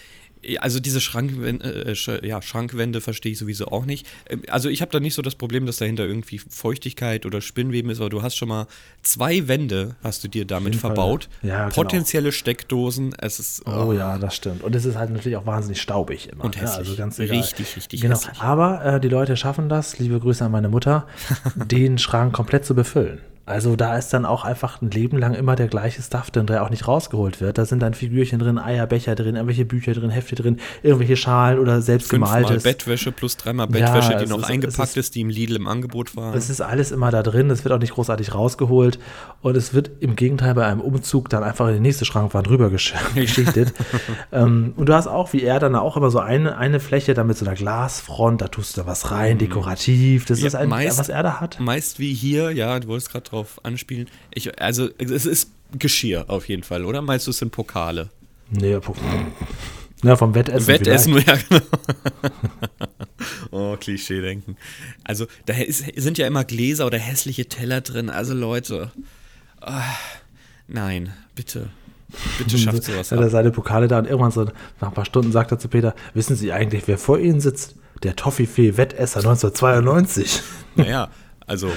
[0.58, 4.06] Also diese Schrankwände, äh, Sch- ja, Schrankwände verstehe ich sowieso auch nicht.
[4.28, 7.90] Ähm, Also ich habe da nicht so das Problem, dass dahinter irgendwie Feuchtigkeit oder Spinnweben
[7.90, 8.66] ist, aber du hast schon mal
[9.02, 11.28] zwei Wände, hast du dir damit verbaut.
[11.42, 11.74] Ja, genau.
[11.74, 13.14] Potenzielle Steckdosen.
[13.18, 14.62] Es ist Oh ja, das stimmt.
[14.62, 16.44] Und es ist halt natürlich auch wahnsinnig staubig immer.
[16.44, 16.62] Und ne?
[16.62, 16.78] hässlich.
[16.88, 17.36] Also ganz egal.
[17.38, 18.14] Richtig, richtig genau.
[18.16, 18.40] hässlich.
[18.40, 21.06] Aber äh, die Leute schaffen das, liebe Grüße an meine Mutter,
[21.54, 23.20] den Schrank komplett zu befüllen.
[23.44, 26.62] Also da ist dann auch einfach ein Leben lang immer der gleiche Stuff drin, der
[26.62, 27.58] auch nicht rausgeholt wird.
[27.58, 31.82] Da sind dann Figürchen drin, Eierbecher drin, irgendwelche Bücher drin, Hefte drin, irgendwelche Schalen oder
[31.82, 32.62] selbst fünfmal gemaltes.
[32.62, 35.56] Bettwäsche plus dreimal Ja, Bettwäsche, die es noch ist- eingepackt ist, ist- die im Lidl
[35.56, 36.34] im Angebot war.
[36.36, 39.00] Es ist alles immer da drin, es wird auch nicht großartig rausgeholt
[39.40, 42.70] und es wird im Gegenteil bei einem Umzug dann einfach in die nächste Schrankwand rüber
[42.70, 43.72] gesch geschichtet.
[44.32, 47.26] ähm, und du hast auch, wie er, dann auch immer so eine, eine Fläche dann
[47.26, 50.26] mit so einer Glasfront, da tust du da was rein, dekorativ.
[50.26, 50.42] Das Mhm.
[50.42, 51.58] Ja, ist ein, meist- was er da hat.
[51.58, 54.08] Meist wie hier, ja, du wolltest gerade drauf anspielen.
[54.32, 57.02] Ich, also, es ist Geschirr auf jeden Fall, oder?
[57.02, 58.10] Meinst du, es sind Pokale?
[58.50, 58.94] Nee, pu-
[60.02, 60.66] na, vom Wettessen.
[60.66, 61.62] Wettessen, ja, genau.
[63.50, 64.56] oh, Klischee-Denken.
[65.04, 68.10] Also, da ist, sind ja immer Gläser oder hässliche Teller drin.
[68.10, 68.90] Also, Leute.
[69.60, 69.82] ah,
[70.68, 71.70] nein, bitte.
[72.38, 74.44] Bitte schafft sowas Hat er seine Pokale da und irgendwann so
[74.80, 77.76] nach ein paar Stunden sagt er zu Peter, wissen Sie eigentlich, wer vor Ihnen sitzt?
[78.02, 80.42] Der Toffifee-Wettesser 1992.
[80.74, 81.10] Naja,
[81.46, 81.70] also,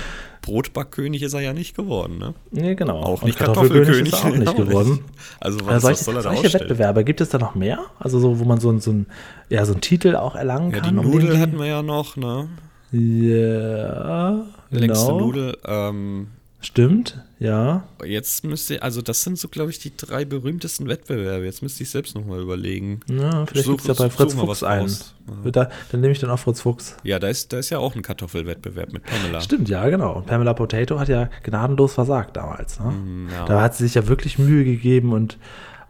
[0.45, 2.33] Brotbackkönig ist er ja nicht geworden, ne?
[2.51, 2.99] Nee, genau.
[3.01, 4.13] Auch Und nicht Kartoffelkönig.
[4.13, 4.99] ist er auch nicht geworden.
[5.39, 6.69] Also, Ja, was, solche was soll er da solche ausstellen?
[6.69, 7.79] Wettbewerbe, gibt es da noch mehr?
[7.99, 9.07] Also so, wo man so, so, ein,
[9.49, 10.99] ja, so einen Titel auch erlangen Ja, die kann?
[10.99, 12.47] um Nudel den- hatten wir ja noch, ne?
[12.91, 15.19] Ja, Längste genau.
[15.19, 15.57] Nudel.
[15.65, 16.27] Ähm,
[16.65, 17.83] Stimmt, ja.
[18.03, 21.45] jetzt müsste, also das sind so, glaube ich, die drei berühmtesten Wettbewerbe.
[21.45, 23.01] Jetzt müsste ich selbst nochmal überlegen.
[23.07, 24.81] ja vielleicht gibt es ja bei Fritz Fuchs was einen.
[24.81, 25.13] raus.
[25.51, 26.97] Da, dann nehme ich dann auch Fritz Fuchs.
[27.03, 29.41] Ja, da ist, da ist ja auch ein Kartoffelwettbewerb mit Pamela.
[29.41, 30.13] Stimmt, ja, genau.
[30.13, 32.79] Und Pamela Potato hat ja gnadenlos versagt damals.
[32.79, 32.91] Ne?
[32.91, 33.45] Mm, ja.
[33.45, 35.37] Da hat sie sich ja wirklich Mühe gegeben und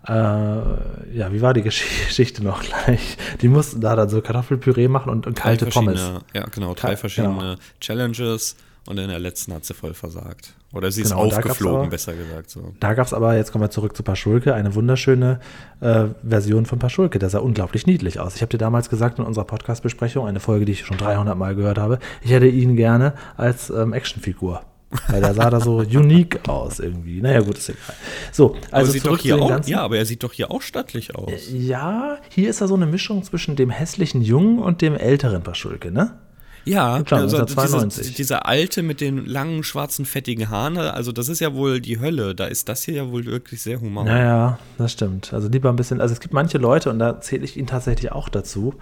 [0.08, 3.18] äh, ja, wie war die Gesch- Geschichte noch gleich?
[3.42, 6.02] Die mussten da dann so Kartoffelpüree machen und, und kalte Pommes.
[6.34, 7.56] Ja, genau, drei Kal- verschiedene genau.
[7.80, 8.56] Challenges
[8.88, 10.54] und in der letzten hat sie voll versagt.
[10.74, 12.50] Oder sie ist Genau, da gab's aufgeflogen, aber- besser gesagt.
[12.50, 12.74] So.
[12.80, 15.40] Da gab es aber, jetzt kommen wir zurück zu Paschulke, eine wunderschöne
[15.80, 17.18] äh, Version von Paschulke.
[17.18, 18.36] Der sah unglaublich niedlich aus.
[18.36, 21.56] Ich habe dir damals gesagt in unserer Podcast-Besprechung, eine Folge, die ich schon 300 Mal
[21.56, 24.62] gehört habe, ich hätte ihn gerne als ähm, Actionfigur.
[25.10, 27.20] Weil der sah da so unique aus irgendwie.
[27.22, 27.82] Naja, gut, ist egal.
[28.32, 31.32] So, also sieht doch hier auch, ja, aber er sieht doch hier auch stattlich aus.
[31.52, 35.92] Ja, hier ist er so eine Mischung zwischen dem hässlichen Jungen und dem älteren Paschulke,
[35.92, 36.18] ne?
[36.66, 38.08] Ja, Klar, also 1992.
[38.08, 42.00] Diese, dieser alte mit den langen, schwarzen, fettigen Haaren, also das ist ja wohl die
[42.00, 42.34] Hölle.
[42.34, 44.06] Da ist das hier ja wohl wirklich sehr human.
[44.06, 45.32] Naja, das stimmt.
[45.32, 48.12] Also lieber ein bisschen, also es gibt manche Leute, und da zähle ich ihn tatsächlich
[48.12, 48.74] auch dazu,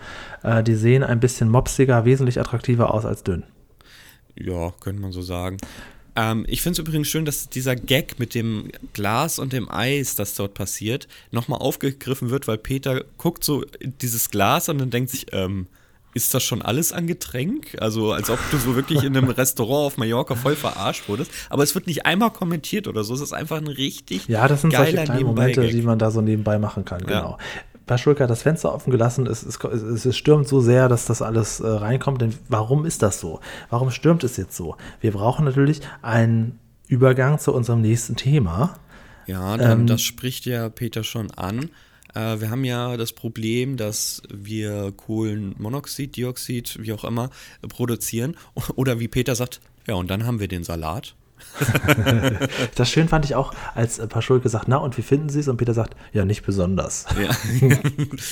[0.44, 3.44] äh, die sehen ein bisschen mopsiger, wesentlich attraktiver aus als dünn.
[4.36, 5.58] Ja, könnte man so sagen.
[6.16, 10.16] Ähm, ich finde es übrigens schön, dass dieser Gag mit dem Glas und dem Eis,
[10.16, 14.90] das dort passiert, nochmal aufgegriffen wird, weil Peter guckt so in dieses Glas und dann
[14.90, 15.68] denkt sich, ähm,
[16.14, 17.76] ist das schon alles an Getränk?
[17.80, 21.32] Also als ob du so wirklich in einem Restaurant auf Mallorca voll verarscht wurdest.
[21.50, 23.14] Aber es wird nicht einmal kommentiert oder so.
[23.14, 26.22] Es ist einfach ein richtig Ja, das sind solche kleinen Momente, die man da so
[26.22, 27.06] nebenbei machen kann, Ja.
[27.08, 27.38] genau.
[27.86, 31.22] Paschulka hat das Fenster offen gelassen, es, es, es, es stürmt so sehr, dass das
[31.22, 32.22] alles äh, reinkommt.
[32.22, 33.42] Denn warum ist das so?
[33.70, 34.78] Warum stürmt es jetzt so?
[35.02, 38.76] Wir brauchen natürlich einen Übergang zu unserem nächsten Thema.
[39.26, 41.72] Ja, dann, Ähm, das spricht ja Peter schon an.
[42.14, 47.30] Äh, wir haben ja das Problem, dass wir Kohlenmonoxid, Dioxid, wie auch immer,
[47.68, 48.38] produzieren.
[48.76, 51.16] Oder wie Peter sagt, ja, und dann haben wir den Salat.
[52.76, 55.48] Das schön fand ich auch, als äh, Paschulke sagt, na und wie finden Sie es?
[55.48, 57.06] Und Peter sagt, ja, nicht besonders.
[57.22, 57.30] Ja.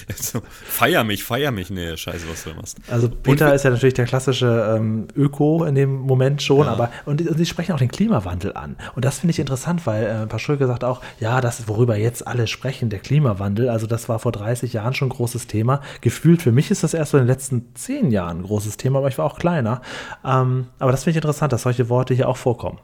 [0.10, 1.70] also, feier mich, feier mich.
[1.70, 2.78] Nee, scheiße, was du machst.
[2.90, 6.72] Also Peter ist ja natürlich der klassische ähm, Öko in dem Moment schon, Ja.
[6.74, 8.76] aber und, und sie sprechen auch den Klimawandel an.
[8.96, 12.26] Und das finde ich interessant, weil äh, Paschulke sagt auch, ja, das ist, worüber jetzt
[12.28, 13.70] alle sprechen, der Klimawandel.
[13.70, 15.82] Also das war vor 30 Jahren schon ein großes Thema.
[16.02, 19.00] Gefühlt für mich ist das erst so in den letzten 10 Jahren ein großes Thema,
[19.00, 19.82] aber ich war auch kleiner.
[20.26, 22.80] Ähm, aber das finde ich interessant, dass solche Worte hier auch vorkommen.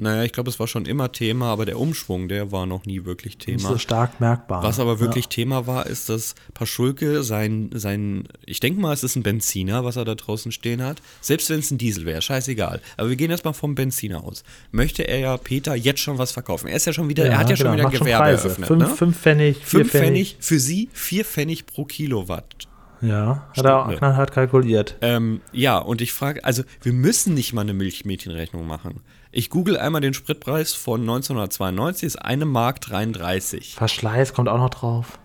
[0.00, 3.04] Naja, ich glaube, es war schon immer Thema, aber der Umschwung, der war noch nie
[3.04, 3.68] wirklich Nicht Thema.
[3.70, 4.62] so stark merkbar.
[4.62, 9.16] Was aber wirklich Thema war, ist, dass Paschulke sein, sein, ich denke mal, es ist
[9.16, 11.02] ein Benziner, was er da draußen stehen hat.
[11.20, 12.80] Selbst wenn es ein Diesel wäre, scheißegal.
[12.96, 14.44] Aber wir gehen jetzt mal vom Benziner aus.
[14.70, 16.68] Möchte er ja Peter jetzt schon was verkaufen?
[16.68, 18.24] Er ist ja schon wieder, Ja, er hat ja schon genau, wieder ein schon Gewerbe
[18.24, 18.44] Preise.
[18.44, 18.68] eröffnet.
[18.68, 18.94] Fünf- ne?
[18.94, 20.06] fünf Pfennig, vier Fünf Pfennig.
[20.30, 22.68] Pfennig, für sie vier Pfennig pro Kilowatt.
[23.00, 23.96] Ja, hat er Stunde.
[23.98, 24.96] knallhart kalkuliert.
[25.02, 29.00] Ähm, ja, und ich frage, also wir müssen nicht mal eine Milchmädchenrechnung machen.
[29.30, 33.74] Ich google einmal den Spritpreis von 1992, ist eine Mark 33.
[33.74, 35.18] Verschleiß kommt auch noch drauf.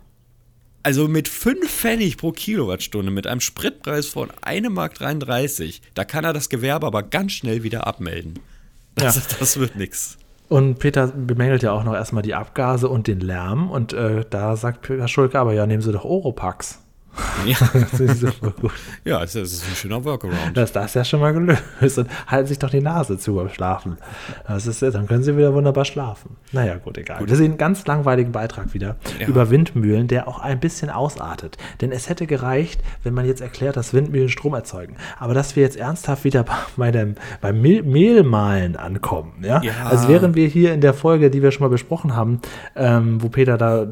[0.83, 6.25] Also mit 5 Pfennig pro Kilowattstunde, mit einem Spritpreis von 1 Mark 33, da kann
[6.25, 8.39] er das Gewerbe aber ganz schnell wieder abmelden.
[8.95, 9.21] Das, Ja.
[9.39, 10.17] das wird nix.
[10.49, 13.71] Und Peter bemängelt ja auch noch erstmal die Abgase und den Lärm.
[13.71, 16.82] Und äh, da sagt Peter Schulke, aber ja, nehmen Sie doch Oropax.
[17.45, 18.71] Ja, Das ist super gut.
[19.03, 20.55] ja es ist ein schöner Workaround.
[20.55, 21.97] Das ist das ja schon mal gelöst.
[21.97, 23.97] Und halten sich doch die Nase zu beim Schlafen.
[24.47, 26.37] Das ist, dann können Sie wieder wunderbar schlafen.
[26.51, 27.27] Naja, gut, egal.
[27.27, 29.27] Wir sehen einen ganz langweiligen Beitrag wieder Ja.
[29.27, 31.57] über Windmühlen, der auch ein bisschen ausartet.
[31.81, 34.95] Denn es hätte gereicht, wenn man jetzt erklärt, dass Windmühlen Strom erzeugen.
[35.19, 36.45] Aber dass wir jetzt ernsthaft wieder
[36.77, 39.43] bei dem, beim Mehl Mehlmahlen ankommen.
[39.43, 39.61] Ja?
[39.61, 39.71] Ja.
[39.85, 42.39] Also während wir hier in der Folge, die wir schon mal besprochen haben,
[42.75, 43.85] ähm, wo Peter da,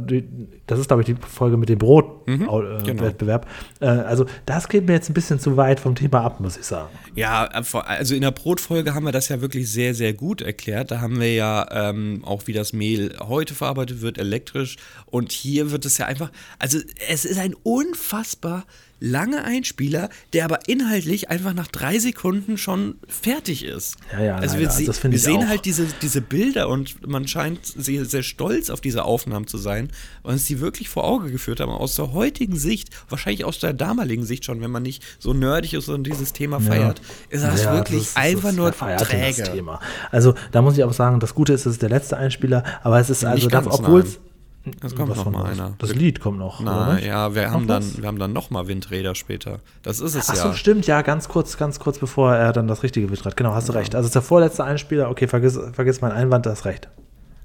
[0.72, 4.02] das ist glaube ich die Folge mit dem Brotwettbewerb, äh, genau.
[4.02, 6.64] Äh, also das geht mir jetzt ein bisschen zu weit vom Thema ab, muss ich
[6.64, 6.88] sagen.
[7.14, 10.92] Ja, also in der Brotfolge haben wir das ja wirklich sehr, sehr gut erklärt.
[10.92, 14.78] Da haben wir ja ähm, auch, wie das Mehl heute verarbeitet wird, elektrisch.
[15.08, 16.80] Und hier wird es ja einfach, also
[17.10, 18.64] es ist ein unfassbar
[19.04, 23.98] langer Einspieler, der aber inhaltlich einfach nach drei Sekunden schon fertig ist.
[24.14, 24.60] Ja, ja, also leider.
[24.60, 25.48] wir, Also das wir sehen auch.
[25.48, 29.90] halt diese, diese Bilder und man scheint sehr, sehr stolz auf diese Aufnahmen zu sein,
[30.22, 31.72] weil uns die wirklich vor Auge geführt haben.
[31.72, 35.74] Aus der heutigen Sicht, wahrscheinlich aus der damaligen Sicht schon, wenn man nicht so nerdig
[35.74, 39.80] ist und dieses Thema feiert, ist das Ja, wirklich das ist- einfach das nur träge.
[40.12, 43.00] Also da muss ich aber sagen, das Gute ist, es ist der letzte Einspieler, aber
[43.00, 44.12] es ist also, obwohl nein.
[44.84, 45.74] Es kommt noch mal einer.
[45.80, 46.62] Das Lied kommt noch.
[46.62, 48.02] Na ja, wir haben, Noch dann, was?
[48.02, 49.60] wir haben dann noch mal Windräder später.
[49.82, 50.54] Das ist es Ach so, ja.
[50.54, 53.36] stimmt, ja, ganz kurz, ganz kurz bevor er dann das richtige betrat.
[53.38, 53.96] Genau, hast du recht.
[53.96, 56.90] Also es ist der vorletzte Einspieler, okay, vergiss, vergiss meinen Einwand, das recht.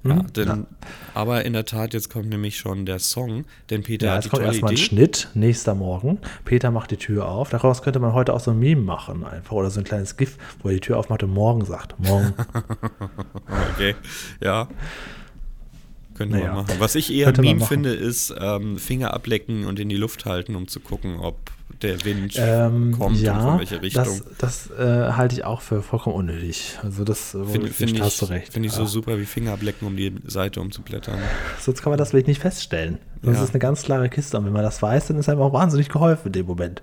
[0.04, 0.66] Ja, denn,
[1.14, 4.26] Aber in der Tat, jetzt kommt nämlich schon der Song, denn Peter Ja, hat jetzt
[4.26, 4.76] die kommt erstmal ein.
[4.76, 6.18] Schnitt, nächster Morgen.
[6.44, 7.50] Peter macht die Tür auf.
[7.50, 9.52] Daraus könnte man heute auch so ein Meme machen, einfach.
[9.52, 11.98] Oder so ein kleines GIF, wo er die Tür aufmacht und morgen sagt.
[11.98, 12.34] Morgen.
[13.74, 13.94] Okay,
[14.40, 14.68] ja.
[16.16, 16.54] Könnte Naja.
[16.54, 16.76] man machen.
[16.78, 20.56] Was ich eher Könnte Meme finde, ist ähm, Finger ablecken und in die Luft halten,
[20.56, 21.50] um zu gucken, ob
[21.82, 24.04] der Wind ähm, kommt und ja, von welcher Richtung.
[24.38, 26.78] das, das äh, halte ich auch für vollkommen unnötig.
[26.82, 28.52] Also das Finde find hast du ich, recht.
[28.54, 31.18] find ich so super wie Finger ablecken, um die Seite umzublättern.
[31.60, 32.96] Sonst kann man das vielleicht nicht feststellen.
[33.20, 33.44] Das Ja.
[33.44, 34.38] ist eine ganz klare Kiste.
[34.38, 36.82] Und wenn man das weiß, dann ist einem auch wahnsinnig geholfen in dem Moment.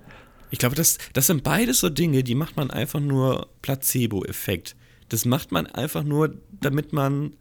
[0.52, 4.76] Ich glaube, das, das sind beides so Dinge, die macht man einfach nur Placebo-Effekt.
[5.10, 7.34] Das macht man einfach nur, damit man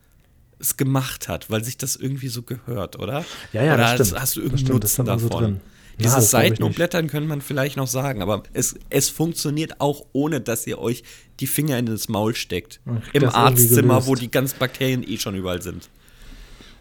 [0.63, 3.25] es gemacht hat, weil sich das irgendwie so gehört, oder?
[3.53, 4.21] Ja, ja, oder das hast, stimmt.
[4.21, 5.45] hast du irgendeinen stimmt, Nutzen dann so davon?
[5.45, 5.61] drin.
[5.99, 6.63] Ja, Dieses ich Seiten nicht.
[6.63, 11.05] umblättern könnte man vielleicht noch sagen, aber es, es funktioniert auch ohne, dass ihr euch
[11.41, 12.81] die Finger in das Maul steckt.
[13.13, 15.91] Im Arztzimmer, wo die ganzen Bakterien eh schon überall sind.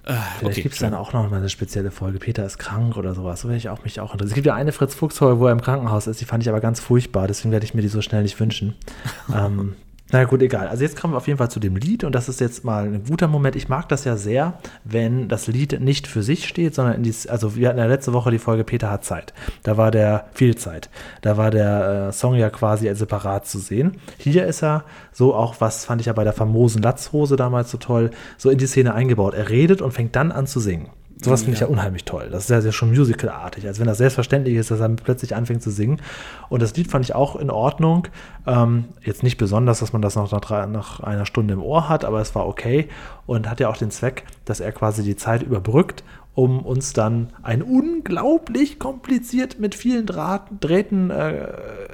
[0.04, 2.18] Äh, Vielleicht okay, gibt es dann auch noch mal eine spezielle Folge.
[2.20, 3.42] Peter ist krank oder sowas.
[3.42, 4.30] So werde ich auch mich auch interessieren.
[4.30, 6.22] Es gibt ja eine Fritz Fuchs Folge, wo er im Krankenhaus ist.
[6.22, 7.28] Die fand ich aber ganz furchtbar.
[7.28, 8.76] Deswegen werde ich mir die so schnell nicht wünschen.
[9.36, 9.76] ähm,
[10.12, 10.68] na gut, egal.
[10.68, 12.86] Also jetzt kommen wir auf jeden Fall zu dem Lied und das ist jetzt mal
[12.86, 13.56] ein guter Moment.
[13.56, 17.14] Ich mag das ja sehr, wenn das Lied nicht für sich steht, sondern in die,
[17.28, 19.34] also wir hatten ja letzte Woche die Folge Peter hat Zeit.
[19.64, 20.90] Da war der viel Zeit.
[21.22, 23.98] Da war der äh, Song ja quasi separat zu sehen.
[24.18, 27.78] Hier ist er so auch, was fand ich ja bei der famosen Latzhose damals so
[27.78, 29.34] toll, so in die Szene eingebaut.
[29.34, 30.90] Er redet und fängt dann an zu singen.
[31.24, 32.30] Sowas finde ich ja unheimlich toll.
[32.32, 33.68] Das ist ja, ja schon musicalartig.
[33.68, 36.02] als wenn das selbstverständlich ist, dass er plötzlich anfängt zu singen.
[36.50, 38.08] Und das Lied fand ich auch in Ordnung.
[38.48, 42.06] Ähm, jetzt nicht besonders, dass man das noch nach, nach, einer Stunde im Ohr hat,
[42.06, 42.90] aber es war okay
[43.28, 46.04] und hat ja auch den Zweck, dass er quasi die Zeit überbrückt
[46.34, 51.48] um uns dann ein unglaublich kompliziert mit vielen Draht, Drähten äh,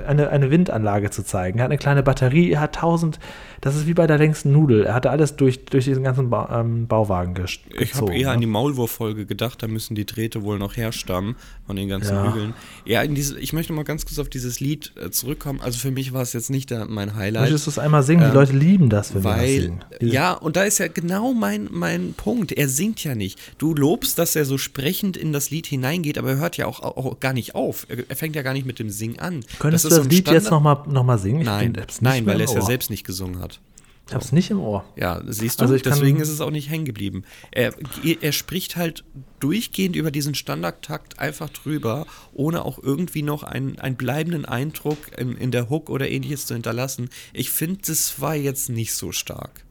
[0.07, 1.57] eine, eine Windanlage zu zeigen.
[1.57, 3.19] Er hat eine kleine Batterie, er hat tausend,
[3.61, 4.85] das ist wie bei der längsten Nudel.
[4.85, 7.65] Er hatte alles durch, durch diesen ganzen ba ähm, Bauwagen gezogen.
[7.79, 8.33] Ich habe eher ne?
[8.33, 12.31] an die Maulwurffolge gedacht, da müssen die Drähte wohl noch herstammen von den ganzen ja.
[12.31, 12.53] Hügeln.
[12.85, 15.59] Ja, in diese, ich möchte mal ganz kurz auf dieses Lied äh, zurückkommen.
[15.61, 17.43] Also für mich war es jetzt nicht der, mein Highlight.
[17.43, 18.23] Möchtest du es einmal singen?
[18.23, 19.83] Ähm, die Leute lieben das, wenn weil, wir das singen.
[20.01, 22.51] Ja, und da ist ja genau mein, mein Punkt.
[22.51, 23.39] Er singt ja nicht.
[23.57, 26.65] Du lobst das dass er so sprechend in das Lied hineingeht, aber er hört ja
[26.65, 27.87] auch, auch gar nicht auf.
[27.89, 29.45] Er, fängt ja gar nicht mit dem Singen an.
[29.57, 31.43] Könntest das du das Lied Standard jetzt nochmal noch mal singen?
[31.43, 33.56] nein, nein weil er es ja selbst nicht gesungen hat.
[34.07, 34.85] Ich hab's nicht im Ohr.
[34.95, 37.23] Ja, siehst du, also deswegen ist es auch nicht hängen geblieben.
[37.51, 37.73] Er,
[38.21, 39.03] er spricht halt
[39.39, 45.35] durchgehend über diesen Standardtakt einfach drüber, ohne auch irgendwie noch einen, einen bleibenden Eindruck in,
[45.35, 47.09] in der Hook oder ähnliches zu hinterlassen.
[47.33, 49.65] Ich finde, das war jetzt nicht so stark.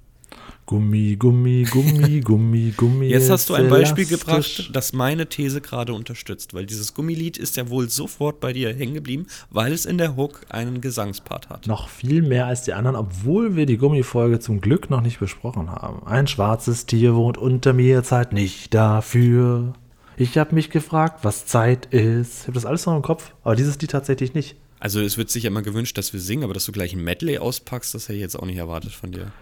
[0.67, 3.07] Gummi, Gummi, Gummi, Gummi, Gummi.
[3.07, 7.57] Jetzt hast du ein Beispiel gebracht, das meine These gerade unterstützt, weil dieses Gummilied ist
[7.57, 11.69] ja wohl sofort bei dir hängen geblieben, weil es in der Hook einen Gesangspart hat.
[11.69, 15.71] Noch viel mehr als die anderen, obwohl wir die Gummifolge zum Glück noch nicht besprochen
[15.71, 16.05] haben.
[16.05, 19.75] Ein schwarzes Tier wohnt unter mir, Zeit nicht dafür.
[20.17, 22.41] Ich habe mich gefragt, was Zeit ist.
[22.41, 24.57] Ich habe das alles noch im Kopf, aber dieses Lied tatsächlich nicht.
[24.81, 27.05] Also es wird sich ja immer gewünscht, dass wir singen, aber dass du gleich ein
[27.05, 29.33] Medley auspackst, das hätte ich jetzt auch nicht erwartet von dir.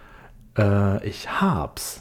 [0.57, 1.99] Äh, ich hab's.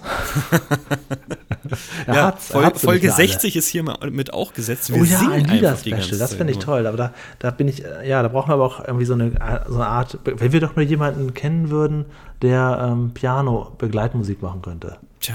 [2.06, 4.92] ja, hat's, Vol hat's Folge 60 ist hier mit auch gesetzt.
[4.92, 6.86] Wir oh ja, ein Lieder-Special, das finde ich toll.
[6.86, 9.32] Aber da, da bin ich, äh, ja, da brauchen wir aber auch irgendwie so eine,
[9.66, 12.04] so eine Art, wenn wir doch nur jemanden kennen würden,
[12.42, 14.98] der ähm, Piano-Begleitmusik machen könnte.
[15.20, 15.34] Tja,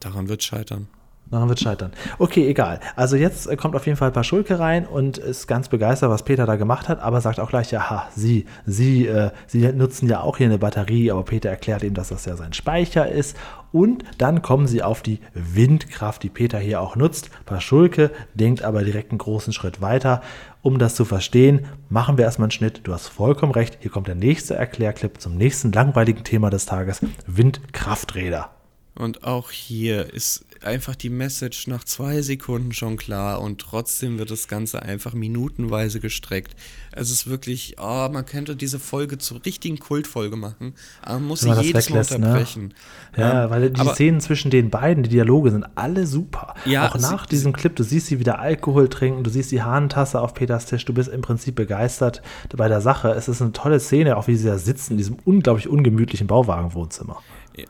[0.00, 0.88] daran wird scheitern.
[1.28, 1.92] Daran wird scheitern.
[2.18, 2.78] Okay, egal.
[2.94, 6.46] Also jetzt äh, kommt auf jeden Fall Paschulke rein und ist ganz begeistert, was Peter
[6.46, 10.36] da gemacht hat, aber sagt auch gleich, ja, Sie, Sie, äh, Sie nutzen ja auch
[10.36, 13.36] hier eine Batterie, aber Peter erklärt ihm, dass das ja sein Speicher ist.
[13.72, 17.30] Und dann kommen sie auf die Windkraft, die Peter hier auch nutzt.
[17.44, 20.22] Paschulke denkt aber direkt einen großen Schritt weiter.
[20.62, 22.80] Um das zu verstehen, machen wir erstmal einen Schnitt.
[22.84, 23.78] Du hast vollkommen recht.
[23.80, 28.50] Hier kommt der nächste Erklärclip zum nächsten langweiligen Thema des Tages: Windkrafträder.
[28.98, 34.30] Und auch hier ist einfach die Message nach zwei Sekunden schon klar und trotzdem wird
[34.30, 36.54] das Ganze einfach minutenweise gestreckt.
[36.92, 41.40] Es ist wirklich, oh, man könnte diese Folge zur richtigen Kultfolge machen, aber man muss
[41.40, 42.16] sie jedes Mal ne?
[42.16, 42.68] unterbrechen.
[43.16, 43.22] Ne?
[43.22, 46.54] Ja, ja, weil die aber, Szenen zwischen den beiden, die Dialoge sind alle super.
[46.64, 49.62] Ja, auch nach sie, diesem Clip, du siehst sie wieder Alkohol trinken, du siehst die
[49.62, 52.22] Hahnentasse auf Peters Tisch, du bist im Prinzip begeistert
[52.56, 53.10] bei der Sache.
[53.10, 57.22] Es ist eine tolle Szene, auch wie sie da sitzen in diesem unglaublich ungemütlichen Bauwagenwohnzimmer.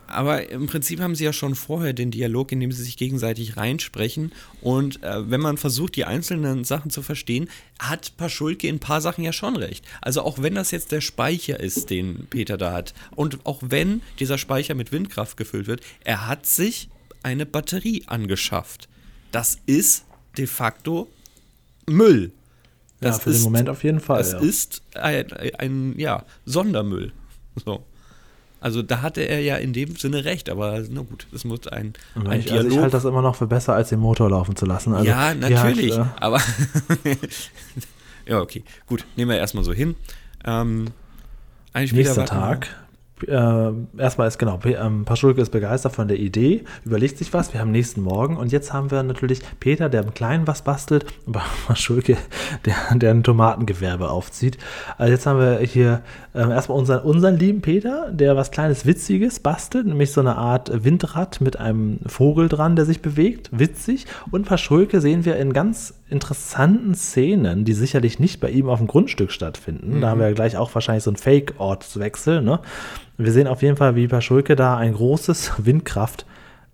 [0.07, 3.57] Aber im Prinzip haben sie ja schon vorher den Dialog, in dem sie sich gegenseitig
[3.57, 4.33] reinsprechen.
[4.61, 9.01] Und äh, wenn man versucht, die einzelnen Sachen zu verstehen, hat Paschulke in ein paar
[9.01, 9.85] Sachen ja schon recht.
[10.01, 14.03] Also auch wenn das jetzt der Speicher ist, den Peter da hat, und auch wenn
[14.19, 16.89] dieser Speicher mit Windkraft gefüllt wird, er hat sich
[17.23, 18.89] eine Batterie angeschafft.
[19.33, 20.05] Das ist
[20.37, 21.09] de facto
[21.89, 22.33] Müll.
[23.01, 24.19] Das ja, für ist, den Moment auf jeden Fall.
[24.19, 24.39] Das ja.
[24.39, 27.13] ist ein, ein, ja, Sondermüll.
[27.65, 27.85] So.
[28.67, 31.93] Also da hatte er ja in dem Sinne recht, aber na gut, es muss ein,
[32.17, 32.65] ein ich, Dialog.
[32.65, 34.93] Also ich halte das immer noch für besser, als den Motor laufen zu lassen.
[34.93, 36.41] Also, ja, natürlich, halt, äh, aber
[38.27, 39.95] ja, okay, gut, nehmen wir erstmal so hin.
[40.45, 40.87] Ähm,
[41.73, 42.67] Nächster Tag,
[43.27, 47.61] äh, erstmal ist genau, ähm, Paschulke ist begeistert von der Idee, überlegt sich was, wir
[47.61, 51.37] haben nächsten Morgen und jetzt haben wir natürlich Peter, der im Kleinen was bastelt und
[51.67, 52.17] Paschulke,
[52.65, 54.59] der, der ein Tomatengewerbe aufzieht.
[54.99, 56.03] Also jetzt haben wir hier
[56.35, 60.85] äh, erstmal unseren, unseren lieben Peter, der was Kleines Witziges bastelt, nämlich so eine Art
[60.85, 64.07] Windrad mit einem Vogel dran, der sich bewegt, witzig.
[64.31, 68.87] Und Paschulke sehen wir in ganz interessanten Szenen, die sicherlich nicht bei ihm auf dem
[68.87, 69.97] Grundstück stattfinden.
[69.97, 70.01] Mhm.
[70.01, 72.61] Da haben wir ja gleich auch wahrscheinlich so einen Fake-Ortswechsel, ne?
[73.19, 76.27] Wir sehen auf jeden Fall, wie Paschulke da ein großes Windkraft,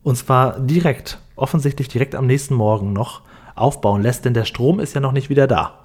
[0.03, 3.23] und zwar direkt, offensichtlich direkt am nächsten Morgen noch,
[3.55, 5.79] aufbauen lässt, denn der Strom ist ja noch nicht wieder da.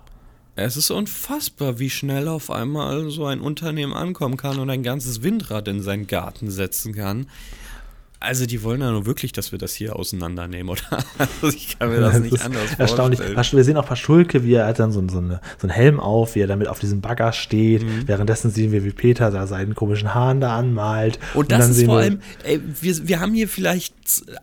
[0.56, 5.22] Es ist unfassbar, wie schnell auf einmal so ein Unternehmen ankommen kann und ein ganzes
[5.22, 7.28] Windrad in seinen Garten setzen kann.
[8.20, 10.82] Also die wollen ja nur wirklich, dass wir das hier auseinandernehmen, oder?
[11.42, 13.20] Also ich kann mir das, Das nicht anders erstaunlich.
[13.20, 13.36] vorstellen.
[13.38, 16.00] Pasch- Wir sehen auch Paschulke, wie er hat dann so, so, eine, so einen Helm
[16.00, 17.84] auf, wie er damit auf diesem Bagger steht.
[17.84, 18.08] Mhm.
[18.08, 21.20] Währenddessen sehen wir, wie Peter da seinen komischen Haaren da anmalt.
[21.36, 23.94] Und das dann ist sehen vor wir- allem, ey, wir, wir haben hier vielleicht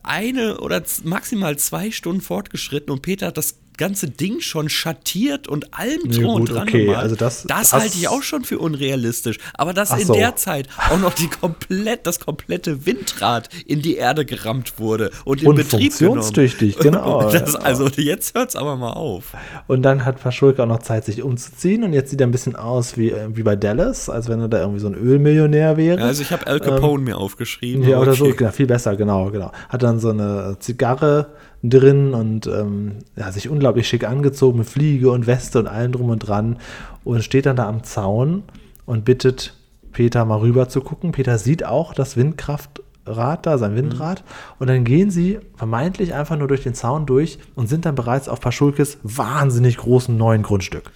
[0.02, 5.74] eine oder maximal zwei Stunden fortgeschritten und Peter hat das ganze Ding schon schattiert und
[5.74, 6.98] allem drum und dran okay, gemalt.
[7.02, 9.38] also das- das halte ich auch schon für unrealistisch.
[9.54, 10.14] Aber dass in so.
[10.14, 15.42] der Zeit auch noch die komplett, das komplette Windrad in die Erde gerammt wurde und
[15.42, 17.28] in Und Betrieb funktionstüchtig, genommen.
[17.28, 17.30] genau.
[17.44, 19.32] Das, also jetzt hört es aber mal auf.
[19.66, 21.82] Und dann hat Paschulke auch noch Zeit, sich umzuziehen.
[21.84, 24.48] Und jetzt sieht er ein bisschen aus wie, äh, wie bei Dallas, als wenn er
[24.48, 26.02] da irgendwie so ein Ölmillionär wäre.
[26.02, 27.82] Also ich habe Al Capone mir aufgeschrieben.
[27.82, 28.34] Ähm, Ja, oder so, okay.
[28.36, 29.50] genau, viel besser, genau, genau.
[29.68, 31.26] Hat dann so eine Zigarre
[31.70, 36.10] drin und ähm, ja, sich unglaublich schick angezogen mit Fliege und Weste und allem drum
[36.10, 36.58] und dran
[37.04, 38.42] und steht dann da am Zaun
[38.86, 39.54] und bittet
[39.92, 41.12] Peter mal rüber zu gucken.
[41.12, 44.24] Peter sieht auch das Windkraftrad da, sein Windrad.
[44.58, 48.28] Und dann gehen sie vermeintlich einfach nur durch den Zaun durch und sind dann bereits
[48.28, 50.90] auf Paschulkes wahnsinnig großen neuen Grundstück.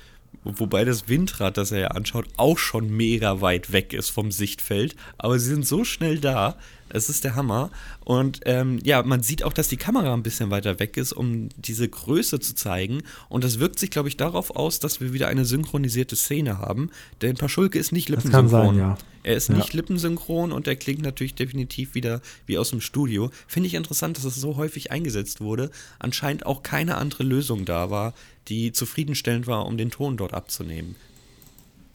[0.44, 4.96] Wobei das Windrad, das er ja anschaut, auch schon mega weit weg ist vom Sichtfeld.
[5.18, 6.56] Aber sie sind so schnell da.
[6.90, 7.70] Es ist der Hammer.
[8.04, 11.50] Und ähm, ja, man sieht auch, dass die Kamera ein bisschen weiter weg ist, um
[11.58, 13.02] diese Größe zu zeigen.
[13.28, 16.90] Und das wirkt sich, glaube ich, darauf aus, dass wir wieder eine synchronisierte Szene haben.
[17.20, 18.76] Denn Paschulke ist nicht kann lippensynchron.
[18.76, 18.98] sein, ja.
[19.22, 19.56] Er ist Ja.
[19.56, 23.30] nicht lippensynchron und er klingt natürlich definitiv wieder wie aus dem Studio.
[23.46, 25.70] Finde ich interessant, dass es so häufig eingesetzt wurde.
[25.98, 28.14] Anscheinend auch keine andere Lösung da war,
[28.48, 30.96] die zufriedenstellend war, um den Ton dort abzunehmen.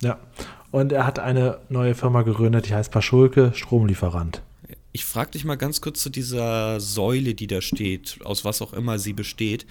[0.01, 0.19] Ja.
[0.71, 4.41] Und er hat eine neue Firma gegründet, die heißt Paschulke Stromlieferant.
[4.91, 8.73] Ich frage dich mal ganz kurz zu dieser Säule, die da steht, aus was auch
[8.73, 9.65] immer sie besteht.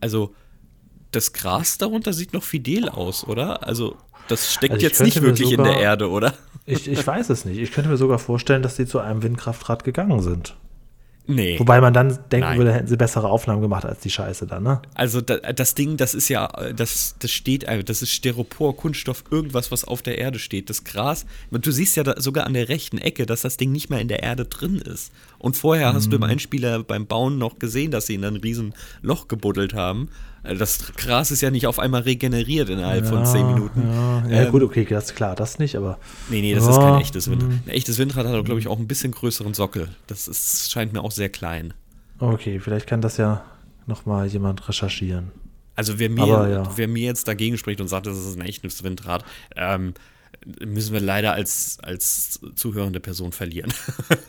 [0.00, 0.34] Also,
[1.10, 3.66] das Gras darunter sieht noch fidel aus, oder?
[3.66, 3.96] Also,
[4.28, 6.34] das steckt Also jetzt nicht wirklich in sogar- der Erde, oder?
[6.66, 7.58] Ich, ich weiß es nicht.
[7.58, 10.56] Ich könnte mir sogar vorstellen, dass die zu einem Windkraftrad gegangen sind.
[11.26, 11.58] Nee.
[11.58, 12.58] Wobei man dann denken Nein.
[12.58, 14.82] würde, hätten sie bessere Aufnahmen gemacht als die Scheiße dann, ne?
[14.94, 19.24] Also da, das Ding, das ist ja, das, das steht, einfach, das ist Styropor, Kunststoff,
[19.30, 20.68] irgendwas, was auf der Erde steht.
[20.68, 23.88] Das Gras, du siehst ja da sogar an der rechten Ecke, dass das Ding nicht
[23.88, 25.12] mehr in der Erde drin ist.
[25.38, 26.10] Und vorher hast Mhm.
[26.10, 30.10] du im Einspieler beim Bauen noch gesehen, dass sie in ein riesen Loch gebuddelt haben.
[30.44, 33.82] Also Das Gras ist ja nicht auf einmal regeneriert innerhalb von zehn Minuten.
[33.90, 35.98] Ja, ja Ähm, gut, okay, das ist klar, das nicht, aber.
[36.28, 37.50] Nee, nee, das ist kein Ja, echtes Windrad.
[37.50, 39.88] Ein echtes Windrad hat, glaube ich, auch ein bisschen größeren Sockel.
[40.06, 41.72] Das ist, scheint mir auch sehr klein.
[42.18, 43.42] Okay, vielleicht kann das ja
[43.86, 45.32] nochmal jemand recherchieren.
[45.76, 46.76] Also wer mir, ja.
[46.76, 49.24] wer mir jetzt dagegen spricht und sagt, das ist ein echtes Windrad,
[49.56, 49.94] ähm,
[50.64, 53.72] müssen wir leider als, als zuhörende Person verlieren.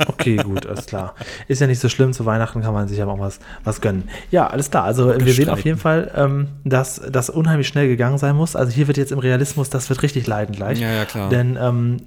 [0.08, 1.14] Okay, gut, alles klar.
[1.48, 4.10] Ist ja nicht so schlimm, zu Weihnachten kann man sich aber auch was, was gönnen.
[4.32, 4.84] Ja, alles klar.
[4.84, 8.56] Also wir sehen auf jeden Fall, ähm, dass das unheimlich schnell gegangen sein muss.
[8.56, 10.80] Also hier wird jetzt im Realismus, das wird richtig leiden gleich.
[10.80, 11.30] Ja, ja, klar.
[11.30, 11.98] Denn ähm,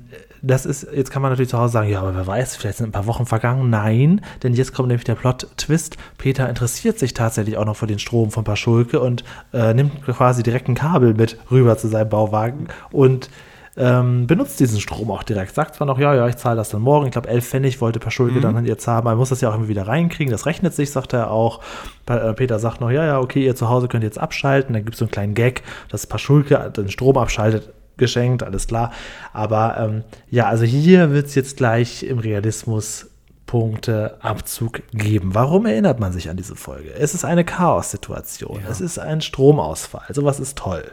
[0.43, 2.89] das ist, jetzt kann man natürlich zu Hause sagen, ja, aber wer weiß, vielleicht sind
[2.89, 3.71] ein paar Wochen vergangen.
[3.71, 5.97] Nein, denn jetzt kommt nämlich der Plot-Twist.
[6.17, 10.43] Peter interessiert sich tatsächlich auch noch für den Strom von Paschulke und äh, nimmt quasi
[10.43, 13.31] direkt ein Kabel mit rüber zu seinem Bauwagen und
[13.79, 15.55] ähm, benutzt diesen Strom auch direkt.
[15.55, 17.07] Sagt zwar noch, ja, ja, ich zahle das dann morgen.
[17.07, 19.05] Ich glaube, 11 Pfennig wollte Paschulke dann jetzt haben.
[19.05, 20.33] Man muss das ja auch irgendwie wieder reinkriegen.
[20.33, 21.61] Das rechnet sich, sagt er auch.
[22.07, 24.73] Äh, Peter sagt noch, ja, ja, okay, ihr zu Hause könnt jetzt abschalten.
[24.75, 27.73] Dann gibt es so einen kleinen Gag, dass Paschulke den Strom abschaltet.
[27.97, 28.93] Geschenkt, alles klar.
[29.33, 33.11] Aber ähm, ja, also hier wird es jetzt gleich im Realismus
[33.47, 35.35] Punkteabzug geben.
[35.35, 36.95] Warum erinnert man sich an diese Folge?
[36.95, 38.61] Es ist eine Chaos-Situation.
[38.71, 40.07] Es ist ein Stromausfall.
[40.11, 40.93] Sowas ist toll.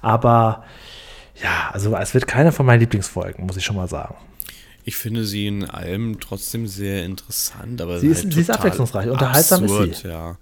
[0.00, 0.64] Aber
[1.42, 4.14] ja, also es wird keine von meinen Lieblingsfolgen, muss ich schon mal sagen.
[4.84, 9.64] Ich finde sie in allem trotzdem sehr interessant, aber Sie ist- sie ist abwechslungsreich, unterhaltsam
[9.64, 10.08] ist absurd, sie.
[10.08, 10.36] Ja.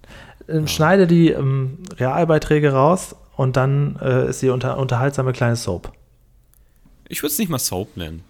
[0.48, 5.92] Ähm, Schneide die ähm, Realbeiträge raus und dann äh, ist sie unter, unterhaltsame kleine Soap.
[7.08, 8.22] Ich würde es nicht mal Soap nennen.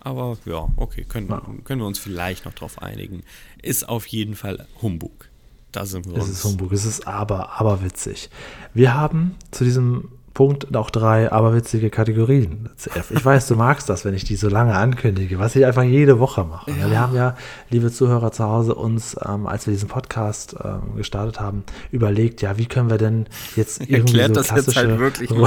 [0.00, 1.28] Aber ja, okay, können,
[1.64, 3.22] können wir uns vielleicht noch drauf einigen.
[3.62, 5.28] Ist auf jeden Fall Humbug.
[5.70, 6.38] Da sind wir Es uns.
[6.38, 8.28] ist Humbug, es ist aber, aber witzig.
[8.74, 12.70] Wir haben zu diesem Punkt auch drei aberwitzige Kategorien.
[13.10, 16.18] Ich weiß, du magst das, wenn ich die so lange ankündige, was ich einfach jede
[16.18, 16.70] Woche mache.
[16.74, 17.36] Wir haben ja,
[17.70, 22.56] liebe Zuhörer zu Hause, uns, ähm, als wir diesen Podcast ähm, gestartet haben, überlegt, ja,
[22.56, 25.46] wie können wir denn jetzt irgendwie Erklärt so das jetzt klassische halt wirklich Ru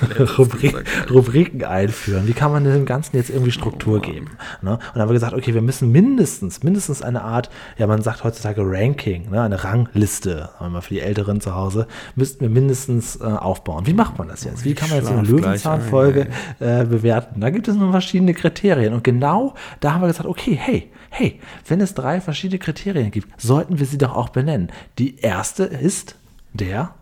[0.00, 0.38] komplett.
[0.38, 2.26] Rubrik, Rubriken einführen?
[2.26, 4.30] Wie kann man dem Ganzen jetzt irgendwie Struktur geben?
[4.62, 4.72] Ne?
[4.72, 8.24] Und dann haben wir gesagt, okay, wir müssen mindestens, mindestens eine Art, ja, man sagt
[8.24, 9.42] heutzutage Ranking, ne?
[9.42, 13.86] eine Rangliste, sagen wir mal für die Älteren zu Hause, müssten wir mindestens äh, aufbauen.
[13.86, 14.64] Wie macht man das jetzt?
[14.64, 16.28] Wie kann man jetzt so eine Löwenzahn-Folge
[16.60, 17.40] äh, bewerten?
[17.40, 18.94] Da gibt es nur verschiedene Kriterien.
[18.94, 23.40] Und genau da haben wir gesagt, okay, hey, hey, wenn es drei verschiedene Kriterien gibt,
[23.40, 24.70] sollten wir sie doch auch benennen.
[24.98, 26.16] Die erste ist
[26.52, 26.94] der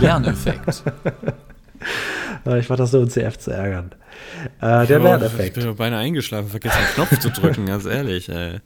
[0.00, 0.82] Lerneffekt.
[2.58, 3.90] Ich war das so, CF zu ärgern.
[4.60, 5.56] Äh, der Lerneffekt.
[5.56, 8.28] Ich bin beinahe eingeschlafen, vergessen, den Knopf zu drücken, ganz ehrlich.
[8.28, 8.60] Ey.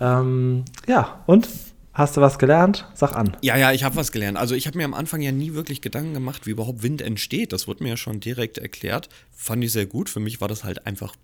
[0.00, 1.48] Ähm, ja, und?
[1.94, 2.86] Hast du was gelernt?
[2.94, 3.36] Sag an.
[3.42, 4.38] Ja, ja, ich habe was gelernt.
[4.38, 7.52] Also ich habe mir am Anfang ja nie wirklich Gedanken gemacht, wie überhaupt Wind entsteht.
[7.52, 9.10] Das wurde mir ja schon direkt erklärt.
[9.30, 10.08] Fand ich sehr gut.
[10.08, 11.14] Für mich war das halt einfach,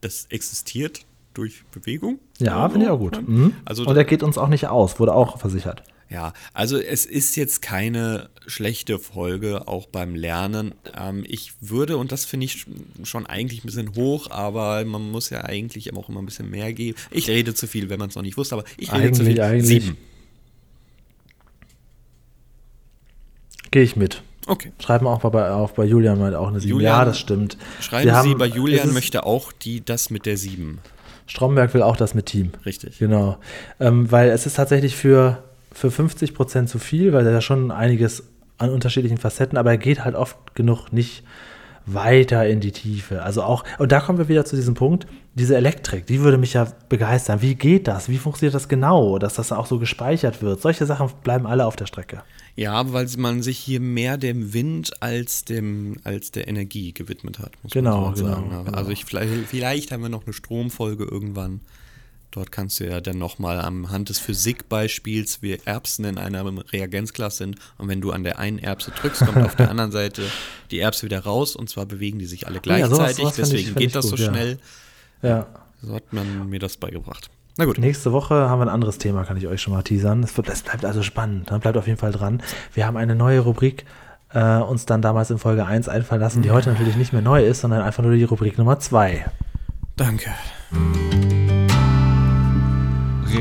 [0.00, 1.04] das existiert
[1.34, 2.20] durch Bewegung.
[2.38, 3.26] Ja, finde ich auch gut.
[3.26, 3.54] Mhm.
[3.66, 5.82] Also, Und er geht uns auch nicht aus, wurde auch versichert.
[6.10, 10.74] Ja, also es ist jetzt keine schlechte Folge, auch beim Lernen.
[10.96, 12.66] Ähm, ich würde, und das finde ich
[13.02, 16.72] schon eigentlich ein bisschen hoch, aber man muss ja eigentlich auch immer ein bisschen mehr
[16.72, 16.96] geben.
[17.10, 19.24] Ich rede zu viel, wenn man es noch nicht wusste, aber ich rede Eigentlich, zu
[19.24, 19.40] viel.
[19.40, 19.66] eigentlich.
[19.66, 19.96] Sieben.
[23.74, 24.22] Gehe ich mit.
[24.46, 24.70] Okay.
[24.78, 26.70] Schreiben auch bei, auch bei Julian mal auch eine 7.
[26.70, 27.58] Julian, ja, das stimmt.
[27.80, 30.78] Schreiben Sie, haben- bei es Julian möchte auch die das mit der 7.
[31.26, 32.52] Stromberg will auch das mit Team.
[32.64, 33.00] Richtig.
[33.00, 33.36] Genau.
[33.80, 37.72] Ähm, weil es ist tatsächlich für, für 50 Prozent zu viel, weil er ja schon
[37.72, 38.22] einiges
[38.58, 41.24] an unterschiedlichen Facetten, aber er geht halt oft genug nicht
[41.86, 43.22] weiter in die Tiefe.
[43.22, 46.52] Also auch, und da kommen wir wieder zu diesem Punkt, diese Elektrik, die würde mich
[46.54, 47.42] ja begeistern.
[47.42, 48.08] Wie geht das?
[48.08, 50.60] Wie funktioniert das genau, dass das auch so gespeichert wird?
[50.62, 52.22] Solche Sachen bleiben alle auf der Strecke.
[52.56, 57.50] Ja, weil man sich hier mehr dem Wind als dem als der Energie gewidmet hat,
[57.64, 58.44] muss Genau, man so sagen.
[58.44, 58.78] genau, Aber genau.
[58.78, 61.60] Also ich, vielleicht, vielleicht haben wir noch eine Stromfolge irgendwann.
[62.34, 67.36] Dort kannst du ja dann nochmal am Hand des Physikbeispiels, wie Erbsen in einer Reagenzglas
[67.36, 70.22] sind, und wenn du an der einen Erbse drückst, kommt auf der anderen Seite
[70.72, 73.44] die Erbse wieder raus, und zwar bewegen die sich alle Ja, sowas- gleichzeitig, sowas ich-
[73.44, 74.30] deswegen find geht ich das gut, so ja.
[74.30, 74.58] schnell.
[75.22, 75.46] Ja.
[75.80, 77.30] So hat man mir das beigebracht.
[77.56, 77.78] Na gut.
[77.78, 80.24] Nächste Woche haben wir ein anderes Thema, kann ich euch schon mal teasern.
[80.24, 81.52] Es, wird, es bleibt also spannend.
[81.52, 82.42] Dann bleibt auf jeden Fall dran.
[82.72, 83.84] Wir haben eine neue Rubrik
[84.30, 87.44] äh, uns dann damals in Folge 1 einfallen lassen, die heute natürlich nicht mehr neu
[87.46, 89.24] ist, sondern einfach nur die Rubrik Nummer 2.
[89.94, 90.30] Danke.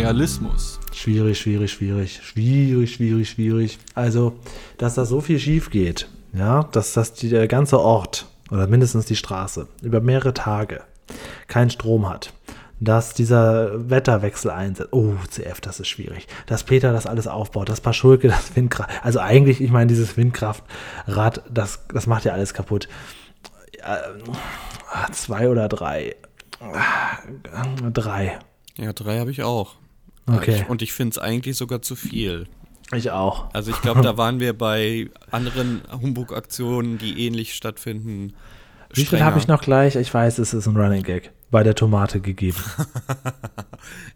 [0.03, 0.81] Realismus.
[0.91, 3.79] Schwierig, schwierig, schwierig, schwierig, schwierig, schwierig.
[3.95, 4.33] Also,
[4.77, 9.05] dass da so viel schief geht, ja, dass das die, der ganze Ort oder mindestens
[9.05, 10.81] die Straße über mehrere Tage
[11.47, 12.33] keinen Strom hat,
[12.81, 14.91] dass dieser Wetterwechsel einsetzt.
[14.91, 16.27] Oh, CF, das ist schwierig.
[16.47, 21.43] Dass Peter das alles aufbaut, dass Paschulke das Windkraft, also eigentlich, ich meine, dieses Windkraftrad,
[21.49, 22.89] das, das macht ja alles kaputt.
[23.79, 24.01] Ja,
[25.13, 26.17] zwei oder drei?
[26.59, 27.19] Ah,
[27.93, 28.37] Drei.
[28.75, 29.75] Ja, drei habe ich auch.
[30.25, 30.61] Okay.
[30.61, 32.47] Ich, und ich finde es eigentlich sogar zu viel.
[32.93, 33.53] Ich auch.
[33.53, 38.33] Also ich glaube, da waren wir bei anderen Humbug-Aktionen, die ähnlich stattfinden.
[38.93, 39.95] Wie viel habe ich noch gleich?
[39.95, 42.57] Ich weiß, es ist ein Running Gag bei der Tomate gegeben.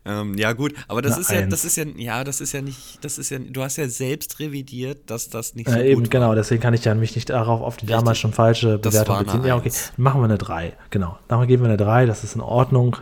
[0.06, 1.50] Ähm, ja gut, aber das Eine ist ja, Eins.
[1.50, 4.40] das ist ja, ja, das ist ja nicht, das ist ja, du hast ja selbst
[4.40, 6.10] revidiert, dass das nicht so äh, gut eben, war.
[6.10, 9.44] genau, deswegen kann ich ja mich nicht darauf auf die damals schon falsche Bewertung beziehen.
[9.44, 10.72] Ja, okay, dann machen wir eine 3.
[10.90, 11.18] Genau.
[11.28, 12.96] Dann geben wir eine 3, das ist in Ordnung.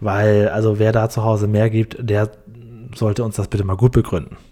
[0.00, 2.30] Weil, also wer da zu Hause mehr gibt, der
[2.94, 4.36] sollte uns das bitte mal gut begründen.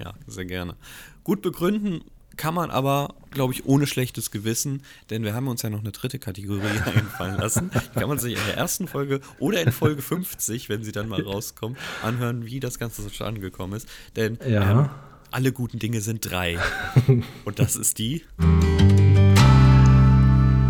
[0.00, 0.76] Ja, sehr gerne.
[1.24, 2.04] Gut begründen
[2.36, 5.90] kann man aber, glaube ich, ohne schlechtes Gewissen, denn wir haben uns ja noch eine
[5.90, 6.60] dritte Kategorie
[6.94, 7.72] einfallen lassen.
[7.74, 11.08] Die kann man sich in der ersten Folge oder in Folge 50, wenn sie dann
[11.08, 13.88] mal rauskommt, anhören, wie das Ganze so zustande gekommen ist.
[14.14, 14.70] Denn Ja.
[14.82, 14.88] ähm,
[15.32, 16.58] alle guten Dinge sind drei.
[17.44, 18.22] Und das ist die.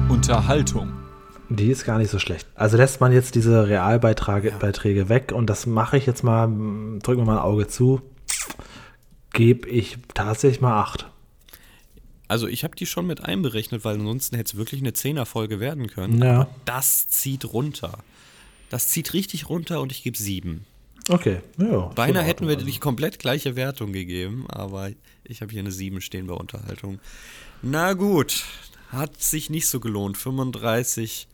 [0.09, 0.91] Unterhaltung.
[1.51, 2.47] Die ist gar nicht so schlecht.
[2.55, 7.23] Also lässt man jetzt diese Realbeiträge Beiträge weg und das mache ich jetzt mal, drücken
[7.23, 8.03] wir mal ein Auge zu,
[9.33, 11.07] gebe ich tatsächlich mal 8.
[12.29, 15.87] Also ich habe die schon mit einberechnet, weil ansonsten hätte es wirklich eine Zehner-Folge werden
[15.87, 16.23] können.
[16.23, 16.43] Ja.
[16.43, 17.99] Aber das zieht runter.
[18.69, 20.67] Das zieht richtig runter und ich gebe sieben.
[21.09, 21.87] Okay, ja.
[21.95, 22.71] Beinahe hätten wir Ordnung.
[22.71, 24.91] die komplett gleiche Wertung gegeben, aber
[25.25, 26.37] ich habe hier eine 7 stehen bei
[27.63, 28.45] Na gut,
[28.93, 30.19] hat sich nicht so gelohnt.
[30.19, 31.29] 35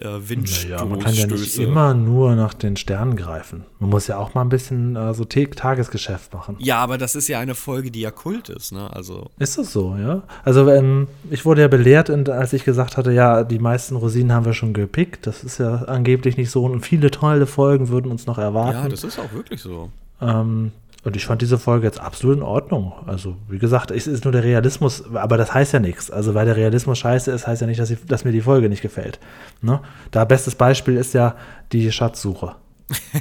[0.00, 0.68] äh, Windstöße.
[0.68, 3.64] Naja, man kann ja nicht immer nur nach den Sternen greifen.
[3.78, 6.56] Man muss ja auch mal ein bisschen äh, so Tagesgeschäft machen.
[6.58, 8.90] Ja, aber das ist ja eine Folge, die ja Kult ist, ne?
[8.92, 10.22] Also, Ist das so, ja?
[10.44, 14.44] Also ähm, ich wurde ja belehrt, als ich gesagt hatte, ja, die meisten Rosinen haben
[14.46, 15.26] wir schon gepickt.
[15.26, 16.64] Das ist ja angeblich nicht so.
[16.64, 18.78] Und viele tolle Folgen würden uns noch erwarten.
[18.82, 19.90] ja, das ist auch wirklich so.
[20.20, 20.72] Ähm,
[21.02, 22.92] und ich fand diese Folge jetzt absolut in Ordnung.
[23.06, 26.10] Also, wie gesagt, es ist nur der Realismus, aber das heißt ja nichts.
[26.10, 28.68] Also, weil der Realismus scheiße ist, heißt ja nicht, dass, ich, dass mir die Folge
[28.68, 29.18] nicht gefällt.
[29.62, 29.80] Ne?
[30.10, 31.36] Da bestes Beispiel ist ja
[31.72, 32.56] die Schatzsuche.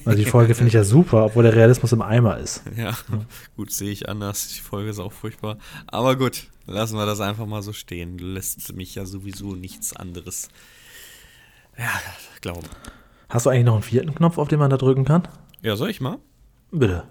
[0.03, 2.63] Also, die Folge finde ich ja super, obwohl der Realismus im Eimer ist.
[2.75, 2.93] Ja,
[3.55, 4.49] gut, sehe ich anders.
[4.49, 5.57] Die Folge ist auch furchtbar.
[5.87, 8.17] Aber gut, lassen wir das einfach mal so stehen.
[8.17, 10.49] Du lässt mich ja sowieso nichts anderes
[11.77, 11.89] ja,
[12.41, 12.67] glauben.
[13.29, 15.27] Hast du eigentlich noch einen vierten Knopf, auf den man da drücken kann?
[15.61, 16.17] Ja, soll ich mal?
[16.71, 17.03] Bitte.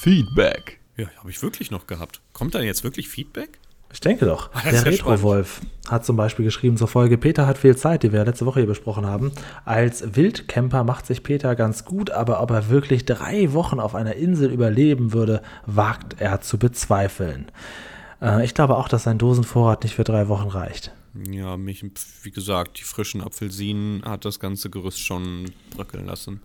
[0.00, 0.78] Feedback.
[0.96, 2.20] Ja, habe ich wirklich noch gehabt.
[2.32, 3.58] Kommt dann jetzt wirklich Feedback?
[3.92, 4.50] Ich denke doch.
[4.52, 8.12] Ah, das Der Retro-Wolf hat zum Beispiel geschrieben zur Folge, Peter hat viel Zeit, die
[8.12, 9.32] wir letzte Woche hier besprochen haben.
[9.64, 14.14] Als Wildcamper macht sich Peter ganz gut, aber ob er wirklich drei Wochen auf einer
[14.14, 17.50] Insel überleben würde, wagt er zu bezweifeln.
[18.22, 20.92] Äh, ich glaube auch, dass sein Dosenvorrat nicht für drei Wochen reicht.
[21.28, 21.84] Ja, mich,
[22.22, 26.40] wie gesagt, die frischen Apfelsinen hat das ganze Gerüst schon bröckeln lassen.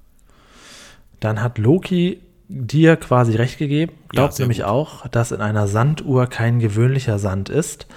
[1.20, 3.94] Dann hat Loki dir quasi recht gegeben.
[4.10, 4.68] Glaubt sehr nämlich gut.
[4.68, 7.88] auch, dass in einer Sanduhr kein gewöhnlicher Sand ist,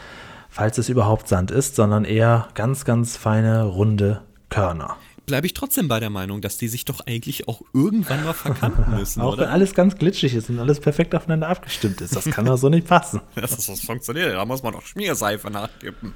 [0.48, 4.96] falls es überhaupt Sand ist, sondern eher ganz, ganz feine, runde Körner.
[5.26, 8.88] Bleibe ich trotzdem bei der Meinung, dass die sich doch eigentlich auch irgendwann mal verkanten
[8.96, 9.50] müssen, Auch wenn oder?
[9.50, 12.14] alles ganz glitschig ist und alles perfekt aufeinander abgestimmt ist.
[12.14, 13.20] Das kann doch so nicht passen.
[13.34, 16.14] Das, ist, das funktioniert, da muss man doch Schmierseife nachkippen.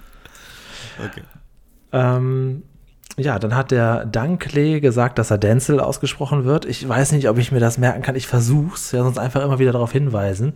[1.04, 1.22] Okay.
[1.92, 2.62] Ähm,
[3.16, 6.64] ja, dann hat der Dunkley gesagt, dass er Denzel ausgesprochen wird.
[6.64, 8.16] Ich weiß nicht, ob ich mir das merken kann.
[8.16, 10.54] Ich versuch's, ja, sonst einfach immer wieder darauf hinweisen.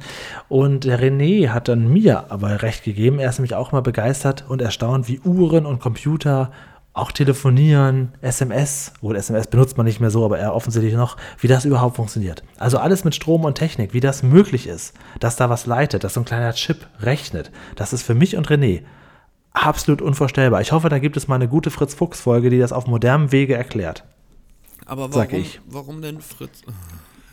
[0.48, 3.18] Und der René hat dann mir aber recht gegeben.
[3.18, 6.50] Er ist nämlich auch mal begeistert und erstaunt, wie Uhren und Computer
[6.94, 11.48] auch telefonieren, SMS, wohl SMS benutzt man nicht mehr so, aber er offensichtlich noch, wie
[11.48, 12.44] das überhaupt funktioniert.
[12.56, 16.14] Also alles mit Strom und Technik, wie das möglich ist, dass da was leitet, dass
[16.14, 17.50] so ein kleiner Chip rechnet.
[17.74, 18.82] Das ist für mich und René
[19.54, 20.60] absolut unvorstellbar.
[20.60, 24.04] Ich hoffe, da gibt es mal eine gute Fritz-Fuchs-Folge, die das auf modernem Wege erklärt.
[24.84, 25.60] Aber Sag warum, ich.
[25.66, 26.60] warum denn Fritz?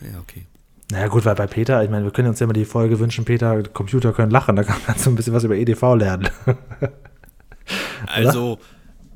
[0.00, 0.46] Ja, okay.
[0.90, 3.24] Naja, gut, weil bei Peter, ich meine, wir können uns ja immer die Folge wünschen,
[3.24, 6.28] Peter, Computer können lachen, da kann man so ein bisschen was über EDV lernen.
[8.06, 8.58] Also,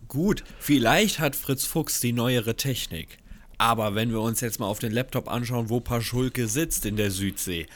[0.07, 3.18] gut, vielleicht hat Fritz Fuchs die neuere Technik.
[3.59, 7.11] Aber wenn wir uns jetzt mal auf den Laptop anschauen, wo Paschulke sitzt in der
[7.11, 7.66] Südsee,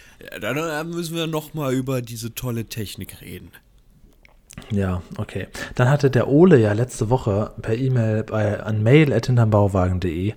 [0.40, 3.50] dann äh, müssen wir noch mal über diese tolle Technik reden.
[4.70, 5.48] Ja, okay.
[5.74, 10.34] Dann hatte der Ole ja letzte Woche per E-Mail an mail.hinternbauwagen.de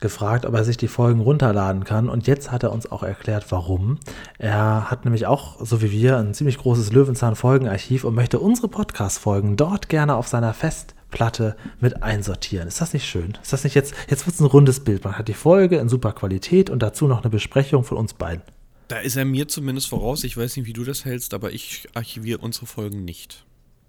[0.00, 2.08] gefragt, ob er sich die Folgen runterladen kann.
[2.08, 3.98] Und jetzt hat er uns auch erklärt, warum.
[4.38, 9.56] Er hat nämlich auch, so wie wir, ein ziemlich großes Löwenzahn-Folgenarchiv und möchte unsere Podcast-Folgen
[9.56, 12.66] dort gerne auf seiner Festplatte mit einsortieren.
[12.66, 13.36] Ist das nicht schön?
[13.42, 15.04] Ist das nicht jetzt, jetzt wird es ein rundes Bild.
[15.04, 18.42] Man hat die Folge in super Qualität und dazu noch eine Besprechung von uns beiden.
[18.90, 20.24] Da ist er mir zumindest voraus.
[20.24, 23.44] Ich weiß nicht, wie du das hältst, aber ich archiviere unsere Folgen nicht.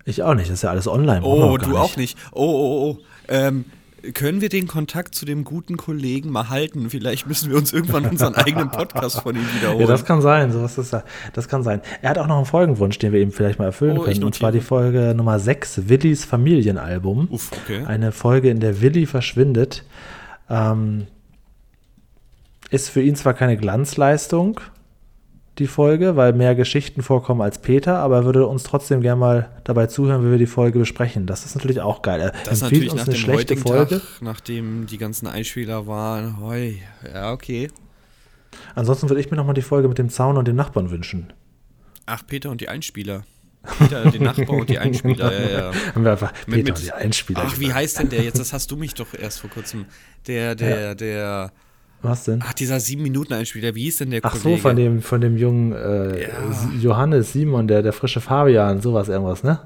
[0.06, 1.26] Ich auch nicht, das ist ja alles online.
[1.26, 2.20] Oh, gar du auch nicht.
[2.32, 2.98] Oh, oh, oh.
[3.28, 3.66] Ähm,
[4.14, 6.92] können wir den Kontakt zu dem guten Kollegen mal halten?
[6.92, 9.82] Vielleicht müssen wir uns irgendwann unseren eigenen Podcast von ihm wiederholen.
[9.82, 11.82] Ja, das kann sein, sowas ist ja, das kann sein.
[12.04, 14.24] Er hat auch noch einen Folgenwunsch, den wir ihm vielleicht mal erfüllen Oh, können.
[14.24, 14.62] Und zwar die.
[14.62, 17.28] Folge Nummer 6, Willis Familienalbum.
[17.32, 17.86] Uff, okay.
[17.86, 19.84] Eine Folge, in der Willi verschwindet.
[20.48, 21.08] Ähm,
[22.70, 24.62] ist für ihn zwar keine Glanzleistung,
[25.60, 29.50] die Folge, weil mehr Geschichten vorkommen als Peter, aber er würde uns trotzdem gerne mal
[29.66, 31.26] dabei zuhören, wie wir die Folge besprechen.
[31.28, 32.22] Das ist natürlich auch geil.
[32.22, 34.00] Er Das empfiehlt natürlich uns nach eine dem schlechte Folge.
[34.00, 36.40] Tag, nachdem die ganzen Einspieler waren.
[36.40, 36.76] Hoi.
[37.14, 37.70] Ja, okay.
[38.76, 41.34] Ansonsten würde ich mir nochmal die Folge mit dem Zaun und dem Nachbarn wünschen.
[42.06, 43.24] Ach, Peter und die Einspieler.
[43.78, 45.72] Peter, den Nachbar und die Einspieler, ja, ja.
[45.94, 47.44] Haben wir einfach Mit- Peter mit- und die Einspieler.
[47.46, 48.40] Ach, wie heißt denn der jetzt?
[48.40, 49.86] Das hast du mich doch erst vor kurzem.
[50.28, 51.52] Der, der, der.
[52.02, 52.44] Was denn?
[52.44, 53.76] Ach, dieser 7-Minuten-Einspieler.
[53.76, 54.58] Wie hieß denn der Ach Kollege?
[54.58, 56.30] so, von dem, von dem jungen äh, Ja.
[56.80, 59.60] Johannes, Simon, der, der frische Fabian, sowas irgendwas, ne?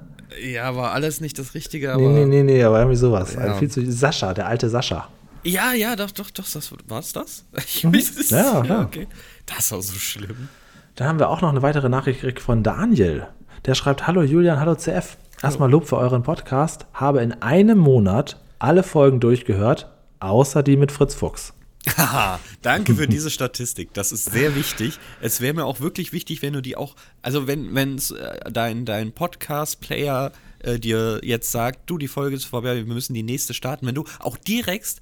[0.43, 2.01] Ja, war alles nicht das Richtige, aber.
[2.01, 3.35] Nee, nee, nee, nee, aber irgendwie sowas.
[3.35, 3.41] Ja.
[3.41, 5.07] Also viel zu, Sascha, der alte Sascha.
[5.43, 6.43] Ja, ja, doch, doch, doch.
[6.51, 7.45] Das, war es das?
[7.65, 8.31] Ich weiß es.
[8.31, 8.37] Mhm.
[8.37, 8.81] Ja, ja.
[8.81, 9.07] okay.
[9.45, 10.49] Das war so schlimm.
[10.95, 13.27] Dann haben wir auch noch eine weitere Nachricht gekriegt von Daniel.
[13.65, 15.17] Der schreibt: Hallo Julian, hallo CF.
[15.41, 16.85] Erstmal Lob für euren Podcast.
[16.93, 21.53] Habe in einem Monat alle Folgen durchgehört, außer die mit Fritz Fuchs.
[21.97, 23.93] Haha, danke für diese Statistik.
[23.93, 24.99] Das ist sehr wichtig.
[25.21, 28.85] Es wäre mir auch wirklich wichtig, wenn du die auch, also wenn wenn's, äh, dein,
[28.85, 33.53] dein Podcast-Player äh, dir jetzt sagt, du, die Folge ist vorbei, wir müssen die nächste
[33.53, 34.95] starten, wenn du auch direkt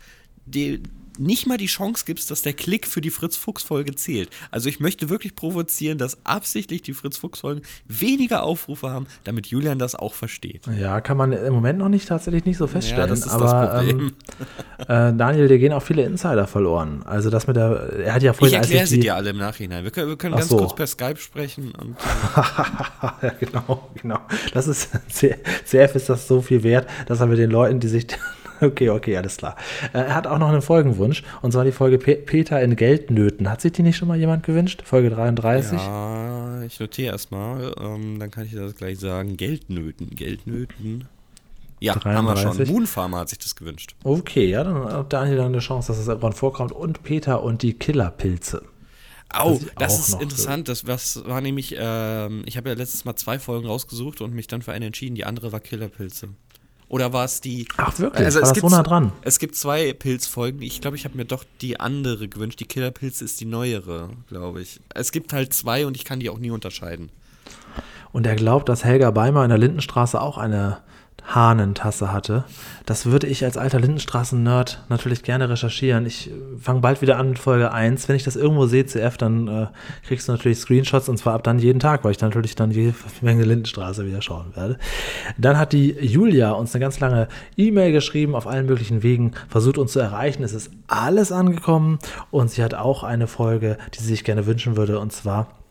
[0.46, 0.84] die,
[1.18, 4.30] nicht mal die Chance gibst, dass der Klick für die Fritz-Fuchs-Folge zählt.
[4.52, 9.96] Also ich möchte wirklich provozieren, dass absichtlich die Fritz-Fuchs-Folgen weniger Aufrufe haben, damit Julian das
[9.96, 10.64] auch versteht.
[10.80, 13.10] Ja, kann man im Moment noch nicht tatsächlich nicht so feststellen.
[13.10, 14.00] das ist das aber Problem.
[14.00, 14.14] Ähm,
[15.14, 17.04] äh, Daniel, dir gehen auch viele Insider verloren.
[17.06, 19.16] Also das mit der, er hat ja Ich vorhin als erkläre ich sie die- dir
[19.16, 19.84] alle im Nachhinein.
[19.84, 20.58] Wir können, wir können ganz so.
[20.58, 21.96] kurz per Skype sprechen und
[23.22, 24.20] ja, genau, genau.
[24.54, 28.08] Das ist, CF ist das so viel wert, dass er mit den Leuten, die sich.
[28.64, 29.56] Okay, okay, alles klar.
[29.94, 33.50] Äh, Er hat auch noch einen Folgenwunsch, und zwar die Folge Pe Peter in Geldnöten.
[33.50, 34.84] Hat sich die nicht schon mal jemand gewünscht?
[34.86, 35.78] Folge 33?
[35.78, 39.38] Ja, ich notiere erstmal, ähm, dann kann ich dir das gleich sagen.
[39.38, 41.06] Geldnöten, Geldnöten.
[41.80, 42.52] Ja, haben wir schon.
[42.52, 42.70] 33.
[42.72, 43.96] Moonfarmer hat sich das gewünscht.
[44.04, 46.72] Okay, ja, dann hat Daniel dann eine Chance, dass es irgendwann vorkommt.
[46.72, 48.64] Und Peter und die Killerpilze.
[49.34, 50.70] Au, das ist interessant.
[50.70, 54.48] Das was war nämlich, ähm, ich habe ja letztes Mal zwei Folgen rausgesucht und mich
[54.48, 55.16] dann für eine entschieden.
[55.16, 56.30] Die andere war Killerpilze.
[56.94, 57.68] Oder war es die.
[57.78, 58.24] Ach, wirklich?
[58.24, 59.12] Also War es das gibt, so nah dran?
[59.24, 60.62] Es gibt zwei Pilzfolgen.
[60.62, 62.60] Ich glaube, ich habe mir doch die andere gewünscht.
[62.60, 64.80] Die Killerpilze ist die neuere, glaube ich.
[64.94, 67.10] Es gibt halt zwei und ich kann die auch nie unterscheiden.
[68.12, 70.82] Und er glaubt, dass Helga Beimer in der Lindenstraße auch eine
[71.26, 72.44] Hahnentasse hatte.
[72.86, 76.06] Das würde ich als alter Lindenstraßen-Nerd natürlich gerne recherchieren.
[76.06, 78.10] Ich fange bald wieder an mit Folge 1.
[78.10, 79.68] Wenn ich das irgendwo sehe, CF, dann äh,
[80.06, 82.72] kriegst du natürlich Screenshots und zwar ab dann jeden Tag, weil ich dann natürlich dann
[82.72, 84.78] jede Menge Lindenstraße wieder schauen werde.
[85.38, 89.78] Dann hat die Julia uns eine ganz lange E-Mail geschrieben, auf allen möglichen Wegen versucht
[89.78, 90.44] uns zu erreichen.
[90.44, 92.00] Es ist alles angekommen
[92.32, 95.63] und sie hat auch eine Folge, die sie sich gerne wünschen würde und zwar äh,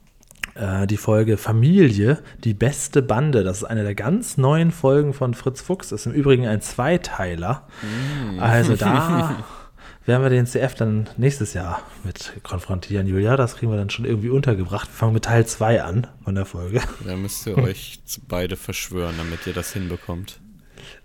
[0.87, 3.43] die Folge Familie, die beste Bande.
[3.43, 5.89] Das ist eine der ganz neuen Folgen von Fritz Fuchs.
[5.89, 7.67] Das ist im Übrigen ein Zweiteiler.
[7.83, 8.39] Mm.
[8.39, 9.45] Also da
[10.07, 13.37] werden wir den CF dann nächstes Jahr mit konfrontieren, Julia.
[13.37, 14.89] Das kriegen wir dann schon irgendwie untergebracht.
[14.89, 16.81] Wir fangen mit Teil 2 an von der Folge.
[17.07, 20.41] Da müsst ihr euch beide verschwören, damit ihr das hinbekommt.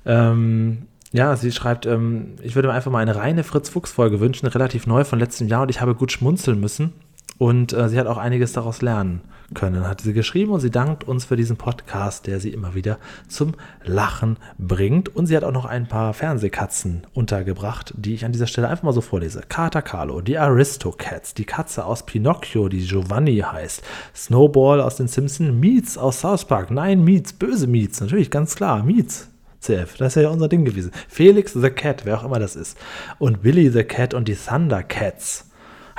[0.06, 4.88] Ähm, ja, sie schreibt, ähm, ich würde mir einfach mal eine reine Fritz-Fuchs-Folge wünschen, relativ
[4.88, 6.94] neu von letztem Jahr und ich habe gut schmunzeln müssen.
[7.38, 9.22] Und äh, sie hat auch einiges daraus lernen
[9.54, 12.98] können, hat sie geschrieben und sie dankt uns für diesen Podcast, der sie immer wieder
[13.28, 15.16] zum Lachen bringt.
[15.16, 18.84] Und sie hat auch noch ein paar Fernsehkatzen untergebracht, die ich an dieser Stelle einfach
[18.84, 19.42] mal so vorlese.
[19.48, 23.84] Kater Carlo, die Aristocats, die Katze aus Pinocchio, die Giovanni heißt,
[24.16, 28.84] Snowball aus den Simpsons, Meets aus South Park, nein, Meets, böse Meets, natürlich, ganz klar,
[28.84, 29.30] Meets.
[29.60, 30.92] CF, das ist ja unser Ding gewesen.
[31.08, 32.78] Felix the Cat, wer auch immer das ist.
[33.18, 35.47] Und Billy the Cat und die Thundercats.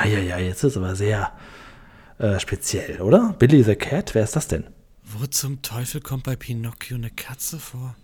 [0.05, 1.33] Ja, jetzt ist es aber sehr
[2.19, 3.35] äh, speziell, oder?
[3.39, 4.65] Billy the Cat, wer ist das denn?
[5.03, 7.97] Wo zum Teufel kommt bei Pinocchio eine Katze vor?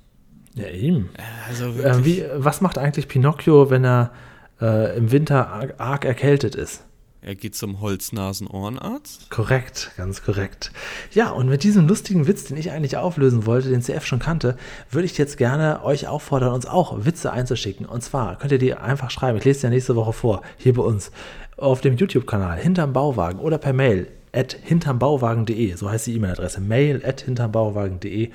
[0.54, 1.10] Ja, ihm.
[1.16, 4.12] Äh, also äh, wie, was macht eigentlich Pinocchio, wenn er
[4.60, 6.84] äh, im Winter arg, arg erkältet ist?
[7.24, 9.30] Er geht zum Holznasen-Ohrenarzt?
[9.30, 10.72] Korrekt, ganz korrekt.
[11.12, 14.58] Ja, und mit diesem lustigen Witz, den ich eigentlich auflösen wollte, den CF schon kannte,
[14.90, 17.86] würde ich jetzt gerne euch auffordern, uns auch Witze einzuschicken.
[17.86, 19.38] Und zwar könnt ihr die einfach schreiben.
[19.38, 21.12] Ich lese die ja nächste Woche vor, hier bei uns
[21.56, 27.02] auf dem YouTube-Kanal hinterm Bauwagen oder per Mail at hintermbauwagen.de, so heißt die E-Mail-Adresse, mail
[27.06, 28.30] at hintermbauwagen.de.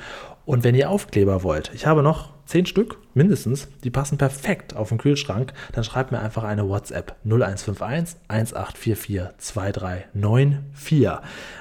[0.50, 4.89] Und wenn ihr Aufkleber wollt, ich habe noch zehn Stück mindestens, die passen perfekt auf
[4.89, 11.08] den Kühlschrank, dann schreibt mir einfach eine WhatsApp 0151 1844 2394.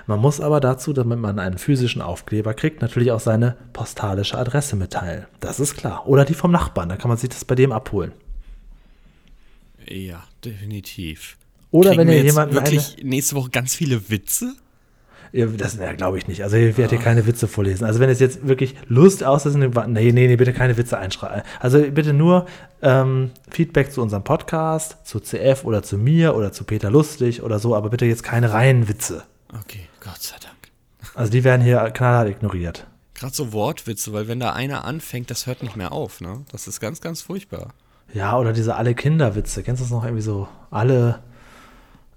[0.07, 4.75] Man muss aber dazu, damit man einen physischen Aufkleber kriegt, natürlich auch seine postalische Adresse
[4.75, 5.27] mitteilen.
[5.41, 6.09] Das ist klar.
[6.09, 8.13] Oder die vom Nachbarn, dann kann man sich das bei dem abholen.
[9.87, 11.37] Ja, definitiv.
[11.71, 12.55] Oder Kriegen wenn ihr jemanden.
[12.55, 14.55] Wirklich eine, nächste Woche ganz viele Witze?
[15.33, 16.43] Das ja, glaube ich nicht.
[16.43, 17.85] Also ich werde hier keine Witze vorlesen.
[17.85, 21.43] Also wenn es jetzt wirklich Lust aus ist, nee, nee, nee, bitte keine Witze einschreiben.
[21.61, 22.47] Also bitte nur
[22.83, 27.59] ähm, Feedback zu unserem Podcast, zu CF oder zu mir oder zu Peter Lustig oder
[27.59, 29.25] so, aber bitte jetzt keine reinen Witze.
[29.53, 30.57] Okay, Gott sei Dank.
[31.15, 32.87] Also die werden hier knallhart ignoriert.
[33.15, 36.45] Gerade so Wortwitze, weil wenn da einer anfängt, das hört nicht mehr auf, ne?
[36.53, 37.75] Das ist ganz, ganz furchtbar.
[38.15, 39.63] Ja, oder diese alle Kinderwitze.
[39.63, 40.49] Kennst du das noch irgendwie so?
[40.71, 41.19] Alle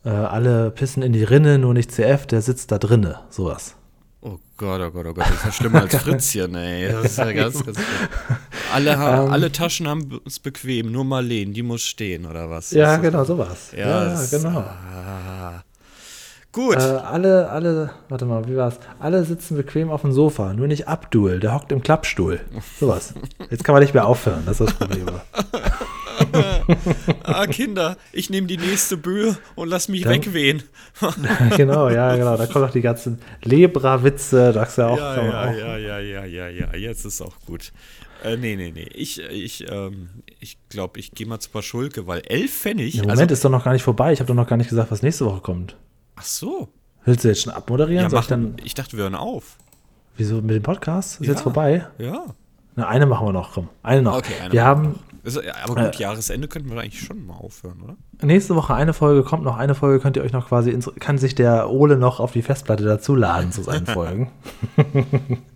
[0.04, 3.76] äh, alle pissen in die Rinne, nur nicht CF, der sitzt da drinne, sowas.
[4.22, 6.92] Oh Gott, oh Gott, oh Gott, das ist ja schlimmer als Fritzchen, ey.
[6.92, 7.80] Das ist ja ganz, ganz
[8.72, 12.72] alle, haben, ähm, alle Taschen haben es bequem, nur Marleen, die muss stehen, oder was?
[12.72, 13.72] Ja, genau, sowas.
[13.76, 14.60] Ja, ja genau.
[14.60, 15.64] Ah.
[16.52, 16.76] Gut.
[16.76, 18.78] Äh, alle, alle, warte mal, wie war's?
[19.00, 22.42] Alle sitzen bequem auf dem Sofa, nur nicht Abdul, der hockt im Klappstuhl.
[22.80, 23.14] Sowas.
[23.50, 25.08] Jetzt kann man nicht mehr aufhören, das ist das Problem.
[27.24, 30.64] Ah, Kinder, ich nehme die nächste Böe und lass mich Dann, wegwehen.
[31.58, 32.38] genau, ja, genau.
[32.38, 34.98] Da kommen auch die ganzen Lebra-Witze, sagst du ja auch.
[34.98, 35.58] Ja, ja, auch.
[35.58, 37.72] ja, ja, ja, ja, ja, jetzt ist auch gut.
[38.24, 38.88] Äh, nee, nee, nee.
[38.94, 40.10] Ich, ich, ähm,
[40.40, 42.96] ich glaube, ich gehe mal zu Paschulke, weil elf Pfennig.
[42.96, 44.14] Ja, Moment, also, ist doch noch gar nicht vorbei.
[44.14, 45.76] Ich habe doch noch gar nicht gesagt, was nächste Woche kommt.
[46.16, 46.70] Ach so.
[47.04, 48.04] Willst du jetzt schon abmoderieren?
[48.04, 49.58] Ja, mach, ich, dann, ich dachte, wir hören auf.
[50.18, 51.20] Wieso mit dem Podcast?
[51.20, 51.88] Ist ja, jetzt vorbei?
[51.98, 52.26] Ja.
[52.76, 53.70] Na, eine machen wir noch, komm.
[53.82, 54.18] Eine noch.
[54.18, 55.00] Okay, eine wir haben
[55.64, 57.96] aber gut, äh, Jahresende könnten wir eigentlich schon mal aufhören, oder?
[58.22, 61.18] Nächste Woche eine Folge kommt noch, eine Folge könnt ihr euch noch quasi, ins, kann
[61.18, 64.32] sich der Ole noch auf die Festplatte dazuladen zu seinen Folgen.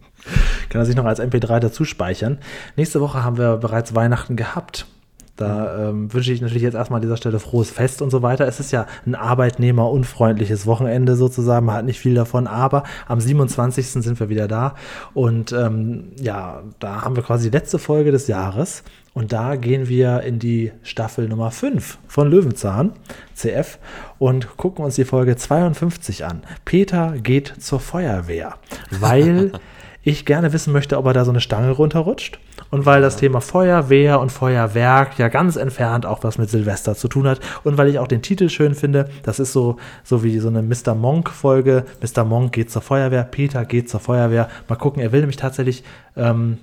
[0.70, 2.39] kann er sich noch als MP3 dazu speichern.
[2.76, 4.88] Nächste Woche haben wir bereits Weihnachten gehabt.
[5.36, 8.47] Da ähm, wünsche ich natürlich jetzt erstmal an dieser Stelle frohes Fest und so weiter.
[8.47, 11.66] Es ist ja ein arbeitnehmerunfreundliches Wochenende sozusagen.
[11.66, 13.86] Man hat nicht viel davon, aber am 27.
[13.86, 14.76] sind wir wieder da.
[15.13, 18.84] Und ähm, ja, da haben wir quasi die letzte Folge des Jahres.
[19.16, 22.91] Und da gehen wir in die Staffel Nummer 5 von Löwenzahn,
[23.34, 23.80] CF,
[24.20, 26.43] und gucken uns die Folge 52 an.
[26.66, 28.55] Peter geht zur Feuerwehr,
[28.91, 29.53] weil
[30.03, 32.39] ich gerne wissen möchte, ob er da so eine Stange runterrutscht.
[32.72, 37.07] Und weil das Thema Feuerwehr und Feuerwerk ja ganz entfernt auch was mit Silvester zu
[37.07, 37.39] tun hat.
[37.63, 40.61] Und weil ich auch den Titel schön finde, das ist so, so wie so eine
[40.61, 40.93] Mr.
[40.93, 41.86] Monk-Folge.
[42.01, 42.26] Mr.
[42.26, 44.49] Monk geht zur Feuerwehr, Peter geht zur Feuerwehr.
[44.68, 45.86] Mal gucken, er will nämlich tatsächlich
[46.18, 46.57] ähm,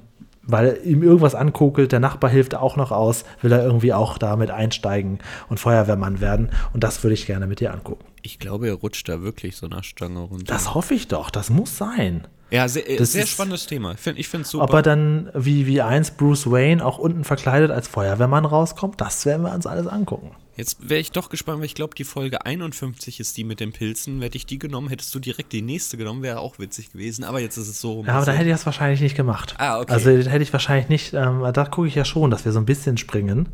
[0.45, 4.51] weil ihm irgendwas ankokelt, der Nachbar hilft auch noch aus, will er irgendwie auch damit
[4.51, 5.19] einsteigen
[5.49, 6.51] und Feuerwehrmann werden.
[6.73, 8.05] Und das würde ich gerne mit dir angucken.
[8.23, 10.45] Ich glaube, er rutscht da wirklich so einer Stange runter.
[10.47, 12.27] Das hoffe ich doch, das muss sein.
[12.51, 13.93] Ja, sehr, sehr spannendes Thema.
[13.93, 14.65] Ich finde find's super.
[14.65, 19.25] Ob er dann wie, wie einst Bruce Wayne auch unten verkleidet als Feuerwehrmann rauskommt, das
[19.25, 20.33] werden wir uns alles angucken.
[20.57, 23.73] Jetzt wäre ich doch gespannt, weil ich glaube, die Folge 51 ist die mit den
[23.73, 24.21] Pilzen.
[24.21, 27.25] Hätte ich die genommen, hättest du direkt die nächste genommen, wäre auch witzig gewesen.
[27.25, 28.05] Aber jetzt ist es so.
[28.07, 29.55] Ja, aber da hätte ich das wahrscheinlich nicht gemacht.
[29.59, 29.93] Ah, okay.
[29.93, 32.67] Also hätte ich wahrscheinlich nicht, ähm, da gucke ich ja schon, dass wir so ein
[32.67, 33.49] bisschen springen.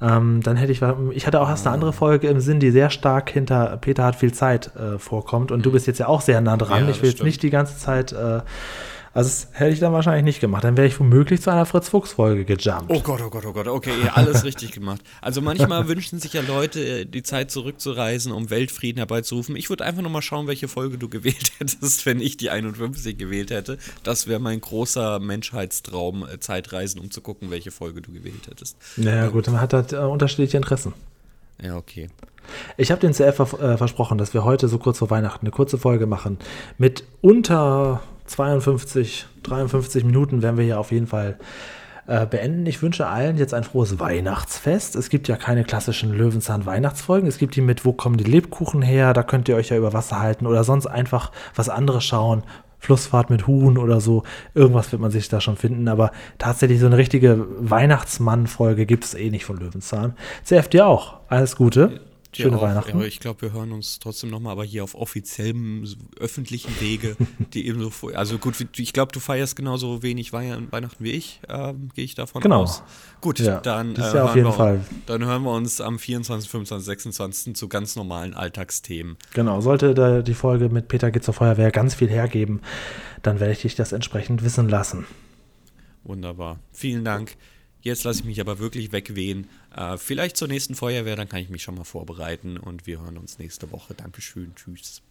[0.00, 0.80] Ähm, dann hätte ich,
[1.12, 4.14] ich hatte auch erst eine andere Folge im Sinn, die sehr stark hinter Peter hat
[4.14, 5.50] viel Zeit äh, vorkommt.
[5.50, 6.84] Und du bist jetzt ja auch sehr nah dran.
[6.84, 8.42] Ja, ich will jetzt nicht die ganze Zeit, äh,
[9.18, 10.62] also das hätte ich dann wahrscheinlich nicht gemacht.
[10.62, 12.84] Dann wäre ich womöglich zu einer Fritz-Fuchs-Folge gejumpt.
[12.86, 15.00] Oh Gott, oh Gott, oh Gott, okay, alles richtig gemacht.
[15.20, 19.56] Also manchmal wünschen sich ja Leute, äh, die Zeit zurückzureisen, um Weltfrieden herbeizurufen.
[19.56, 23.18] Ich würde einfach nur mal schauen, welche Folge du gewählt hättest, wenn ich die 51
[23.18, 23.78] gewählt hätte.
[24.04, 28.76] Das wäre mein großer Menschheitstraum, äh, Zeitreisen, um zu gucken, welche Folge du gewählt hättest.
[28.96, 30.92] Naja, gut, man hat halt äh, unterschiedliche Interessen.
[31.60, 32.08] Ja, okay.
[32.76, 35.76] Ich habe den CF äh, versprochen, dass wir heute so kurz vor Weihnachten eine kurze
[35.76, 36.38] Folge machen.
[36.78, 41.38] Mit unter 52, 53 Minuten werden wir hier auf jeden Fall
[42.06, 42.66] äh, beenden.
[42.66, 44.96] Ich wünsche allen jetzt ein frohes Weihnachtsfest.
[44.96, 47.28] Es gibt ja keine klassischen Löwenzahn-Weihnachtsfolgen.
[47.28, 49.12] Es gibt die mit Wo kommen die Lebkuchen her?
[49.12, 52.44] Da könnt ihr euch ja über Wasser halten oder sonst einfach was anderes schauen.
[52.78, 54.22] Flussfahrt mit Huhn oder so.
[54.54, 55.88] Irgendwas wird man sich da schon finden.
[55.88, 60.14] Aber tatsächlich so eine richtige Weihnachtsmann-Folge gibt es eh nicht von Löwenzahn.
[60.44, 61.18] CF dir auch.
[61.28, 62.00] Alles Gute.
[62.36, 62.98] Schöne auch, Weihnachten.
[63.00, 67.16] Ja, ich glaube, wir hören uns trotzdem nochmal, aber hier auf offiziellem, s- öffentlichen Wege,
[67.54, 68.14] die ebenso vor.
[68.14, 72.14] Also gut, ich glaube, du feierst genauso wenig Wei- Weihnachten wie ich, ähm, gehe ich
[72.14, 72.62] davon Genau.
[72.62, 72.82] aus.
[73.22, 74.80] Gut, Ja, dann, äh, ja auf hören jeden wir, Fall.
[75.06, 77.54] dann hören wir uns am 24., 25., 26.
[77.56, 79.16] zu ganz normalen Alltagsthemen.
[79.32, 82.60] Genau, sollte da die Folge mit Peter geht zur Feuerwehr ganz viel hergeben,
[83.22, 85.06] dann werde ich dich das entsprechend wissen lassen.
[86.04, 86.58] Wunderbar.
[86.72, 87.36] Vielen Dank.
[87.80, 89.48] Jetzt lasse ich mich aber wirklich wegwehen.
[89.74, 93.18] Äh, vielleicht zur nächsten Feuerwehr, dann kann ich mich schon mal vorbereiten und wir hören
[93.18, 93.94] uns nächste Woche.
[93.94, 94.52] Dankeschön.
[94.56, 95.02] Tschüss.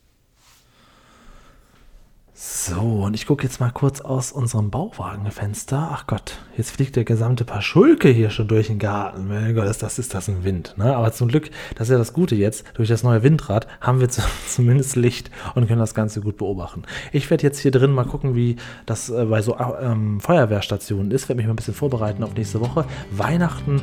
[2.39, 5.89] So, und ich gucke jetzt mal kurz aus unserem Bauwagenfenster.
[5.91, 9.27] Ach Gott, jetzt fliegt der gesamte Paschulke hier schon durch den Garten.
[9.27, 10.75] Mein Gott, ist das ist das ein Wind.
[10.77, 10.95] Ne?
[10.95, 14.09] Aber zum Glück, das ist ja das Gute jetzt, durch das neue Windrad haben wir
[14.09, 16.83] zu, zumindest Licht und können das Ganze gut beobachten.
[17.11, 21.29] Ich werde jetzt hier drin mal gucken, wie das äh, bei so ähm, Feuerwehrstationen ist.
[21.29, 22.85] Werde mich mal ein bisschen vorbereiten auf nächste Woche.
[23.09, 23.81] Weihnachten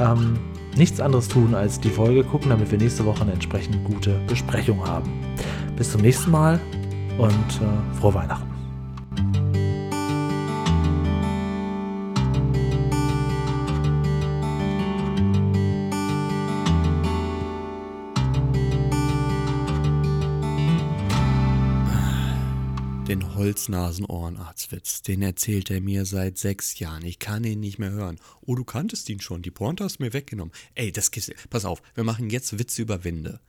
[0.00, 0.40] ähm,
[0.76, 4.84] nichts anderes tun, als die Folge gucken, damit wir nächste Woche eine entsprechend gute Besprechung
[4.84, 5.08] haben.
[5.76, 6.58] Bis zum nächsten Mal
[7.18, 8.52] und äh, frohe Weihnachten.
[23.08, 27.04] Den Holznasenohrenarztwitz, den erzählt er mir seit sechs Jahren.
[27.04, 28.18] Ich kann ihn nicht mehr hören.
[28.40, 29.42] Oh, du kanntest ihn schon.
[29.42, 30.54] Die Pointe hast du mir weggenommen.
[30.74, 31.30] Ey, das gibt's.
[31.50, 33.40] Pass auf, wir machen jetzt Witze über Winde.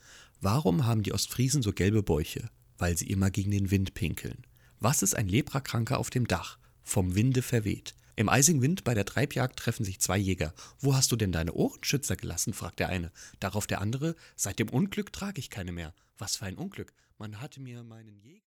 [0.42, 2.50] Warum haben die Ostfriesen so gelbe Bäuche?
[2.78, 4.46] Weil sie immer gegen den Wind pinkeln.
[4.80, 6.58] Was ist ein Leprakranker auf dem Dach?
[6.84, 7.96] Vom Winde verweht.
[8.16, 10.54] Im eisigen Wind bei der Treibjagd treffen sich zwei Jäger.
[10.80, 12.54] Wo hast du denn deine Ohrenschützer gelassen?
[12.54, 13.12] fragt der eine.
[13.40, 14.16] Darauf der andere.
[14.36, 15.94] Seit dem Unglück trage ich keine mehr.
[16.18, 16.94] Was für ein Unglück.
[17.18, 18.42] Man hatte mir meinen Jäger.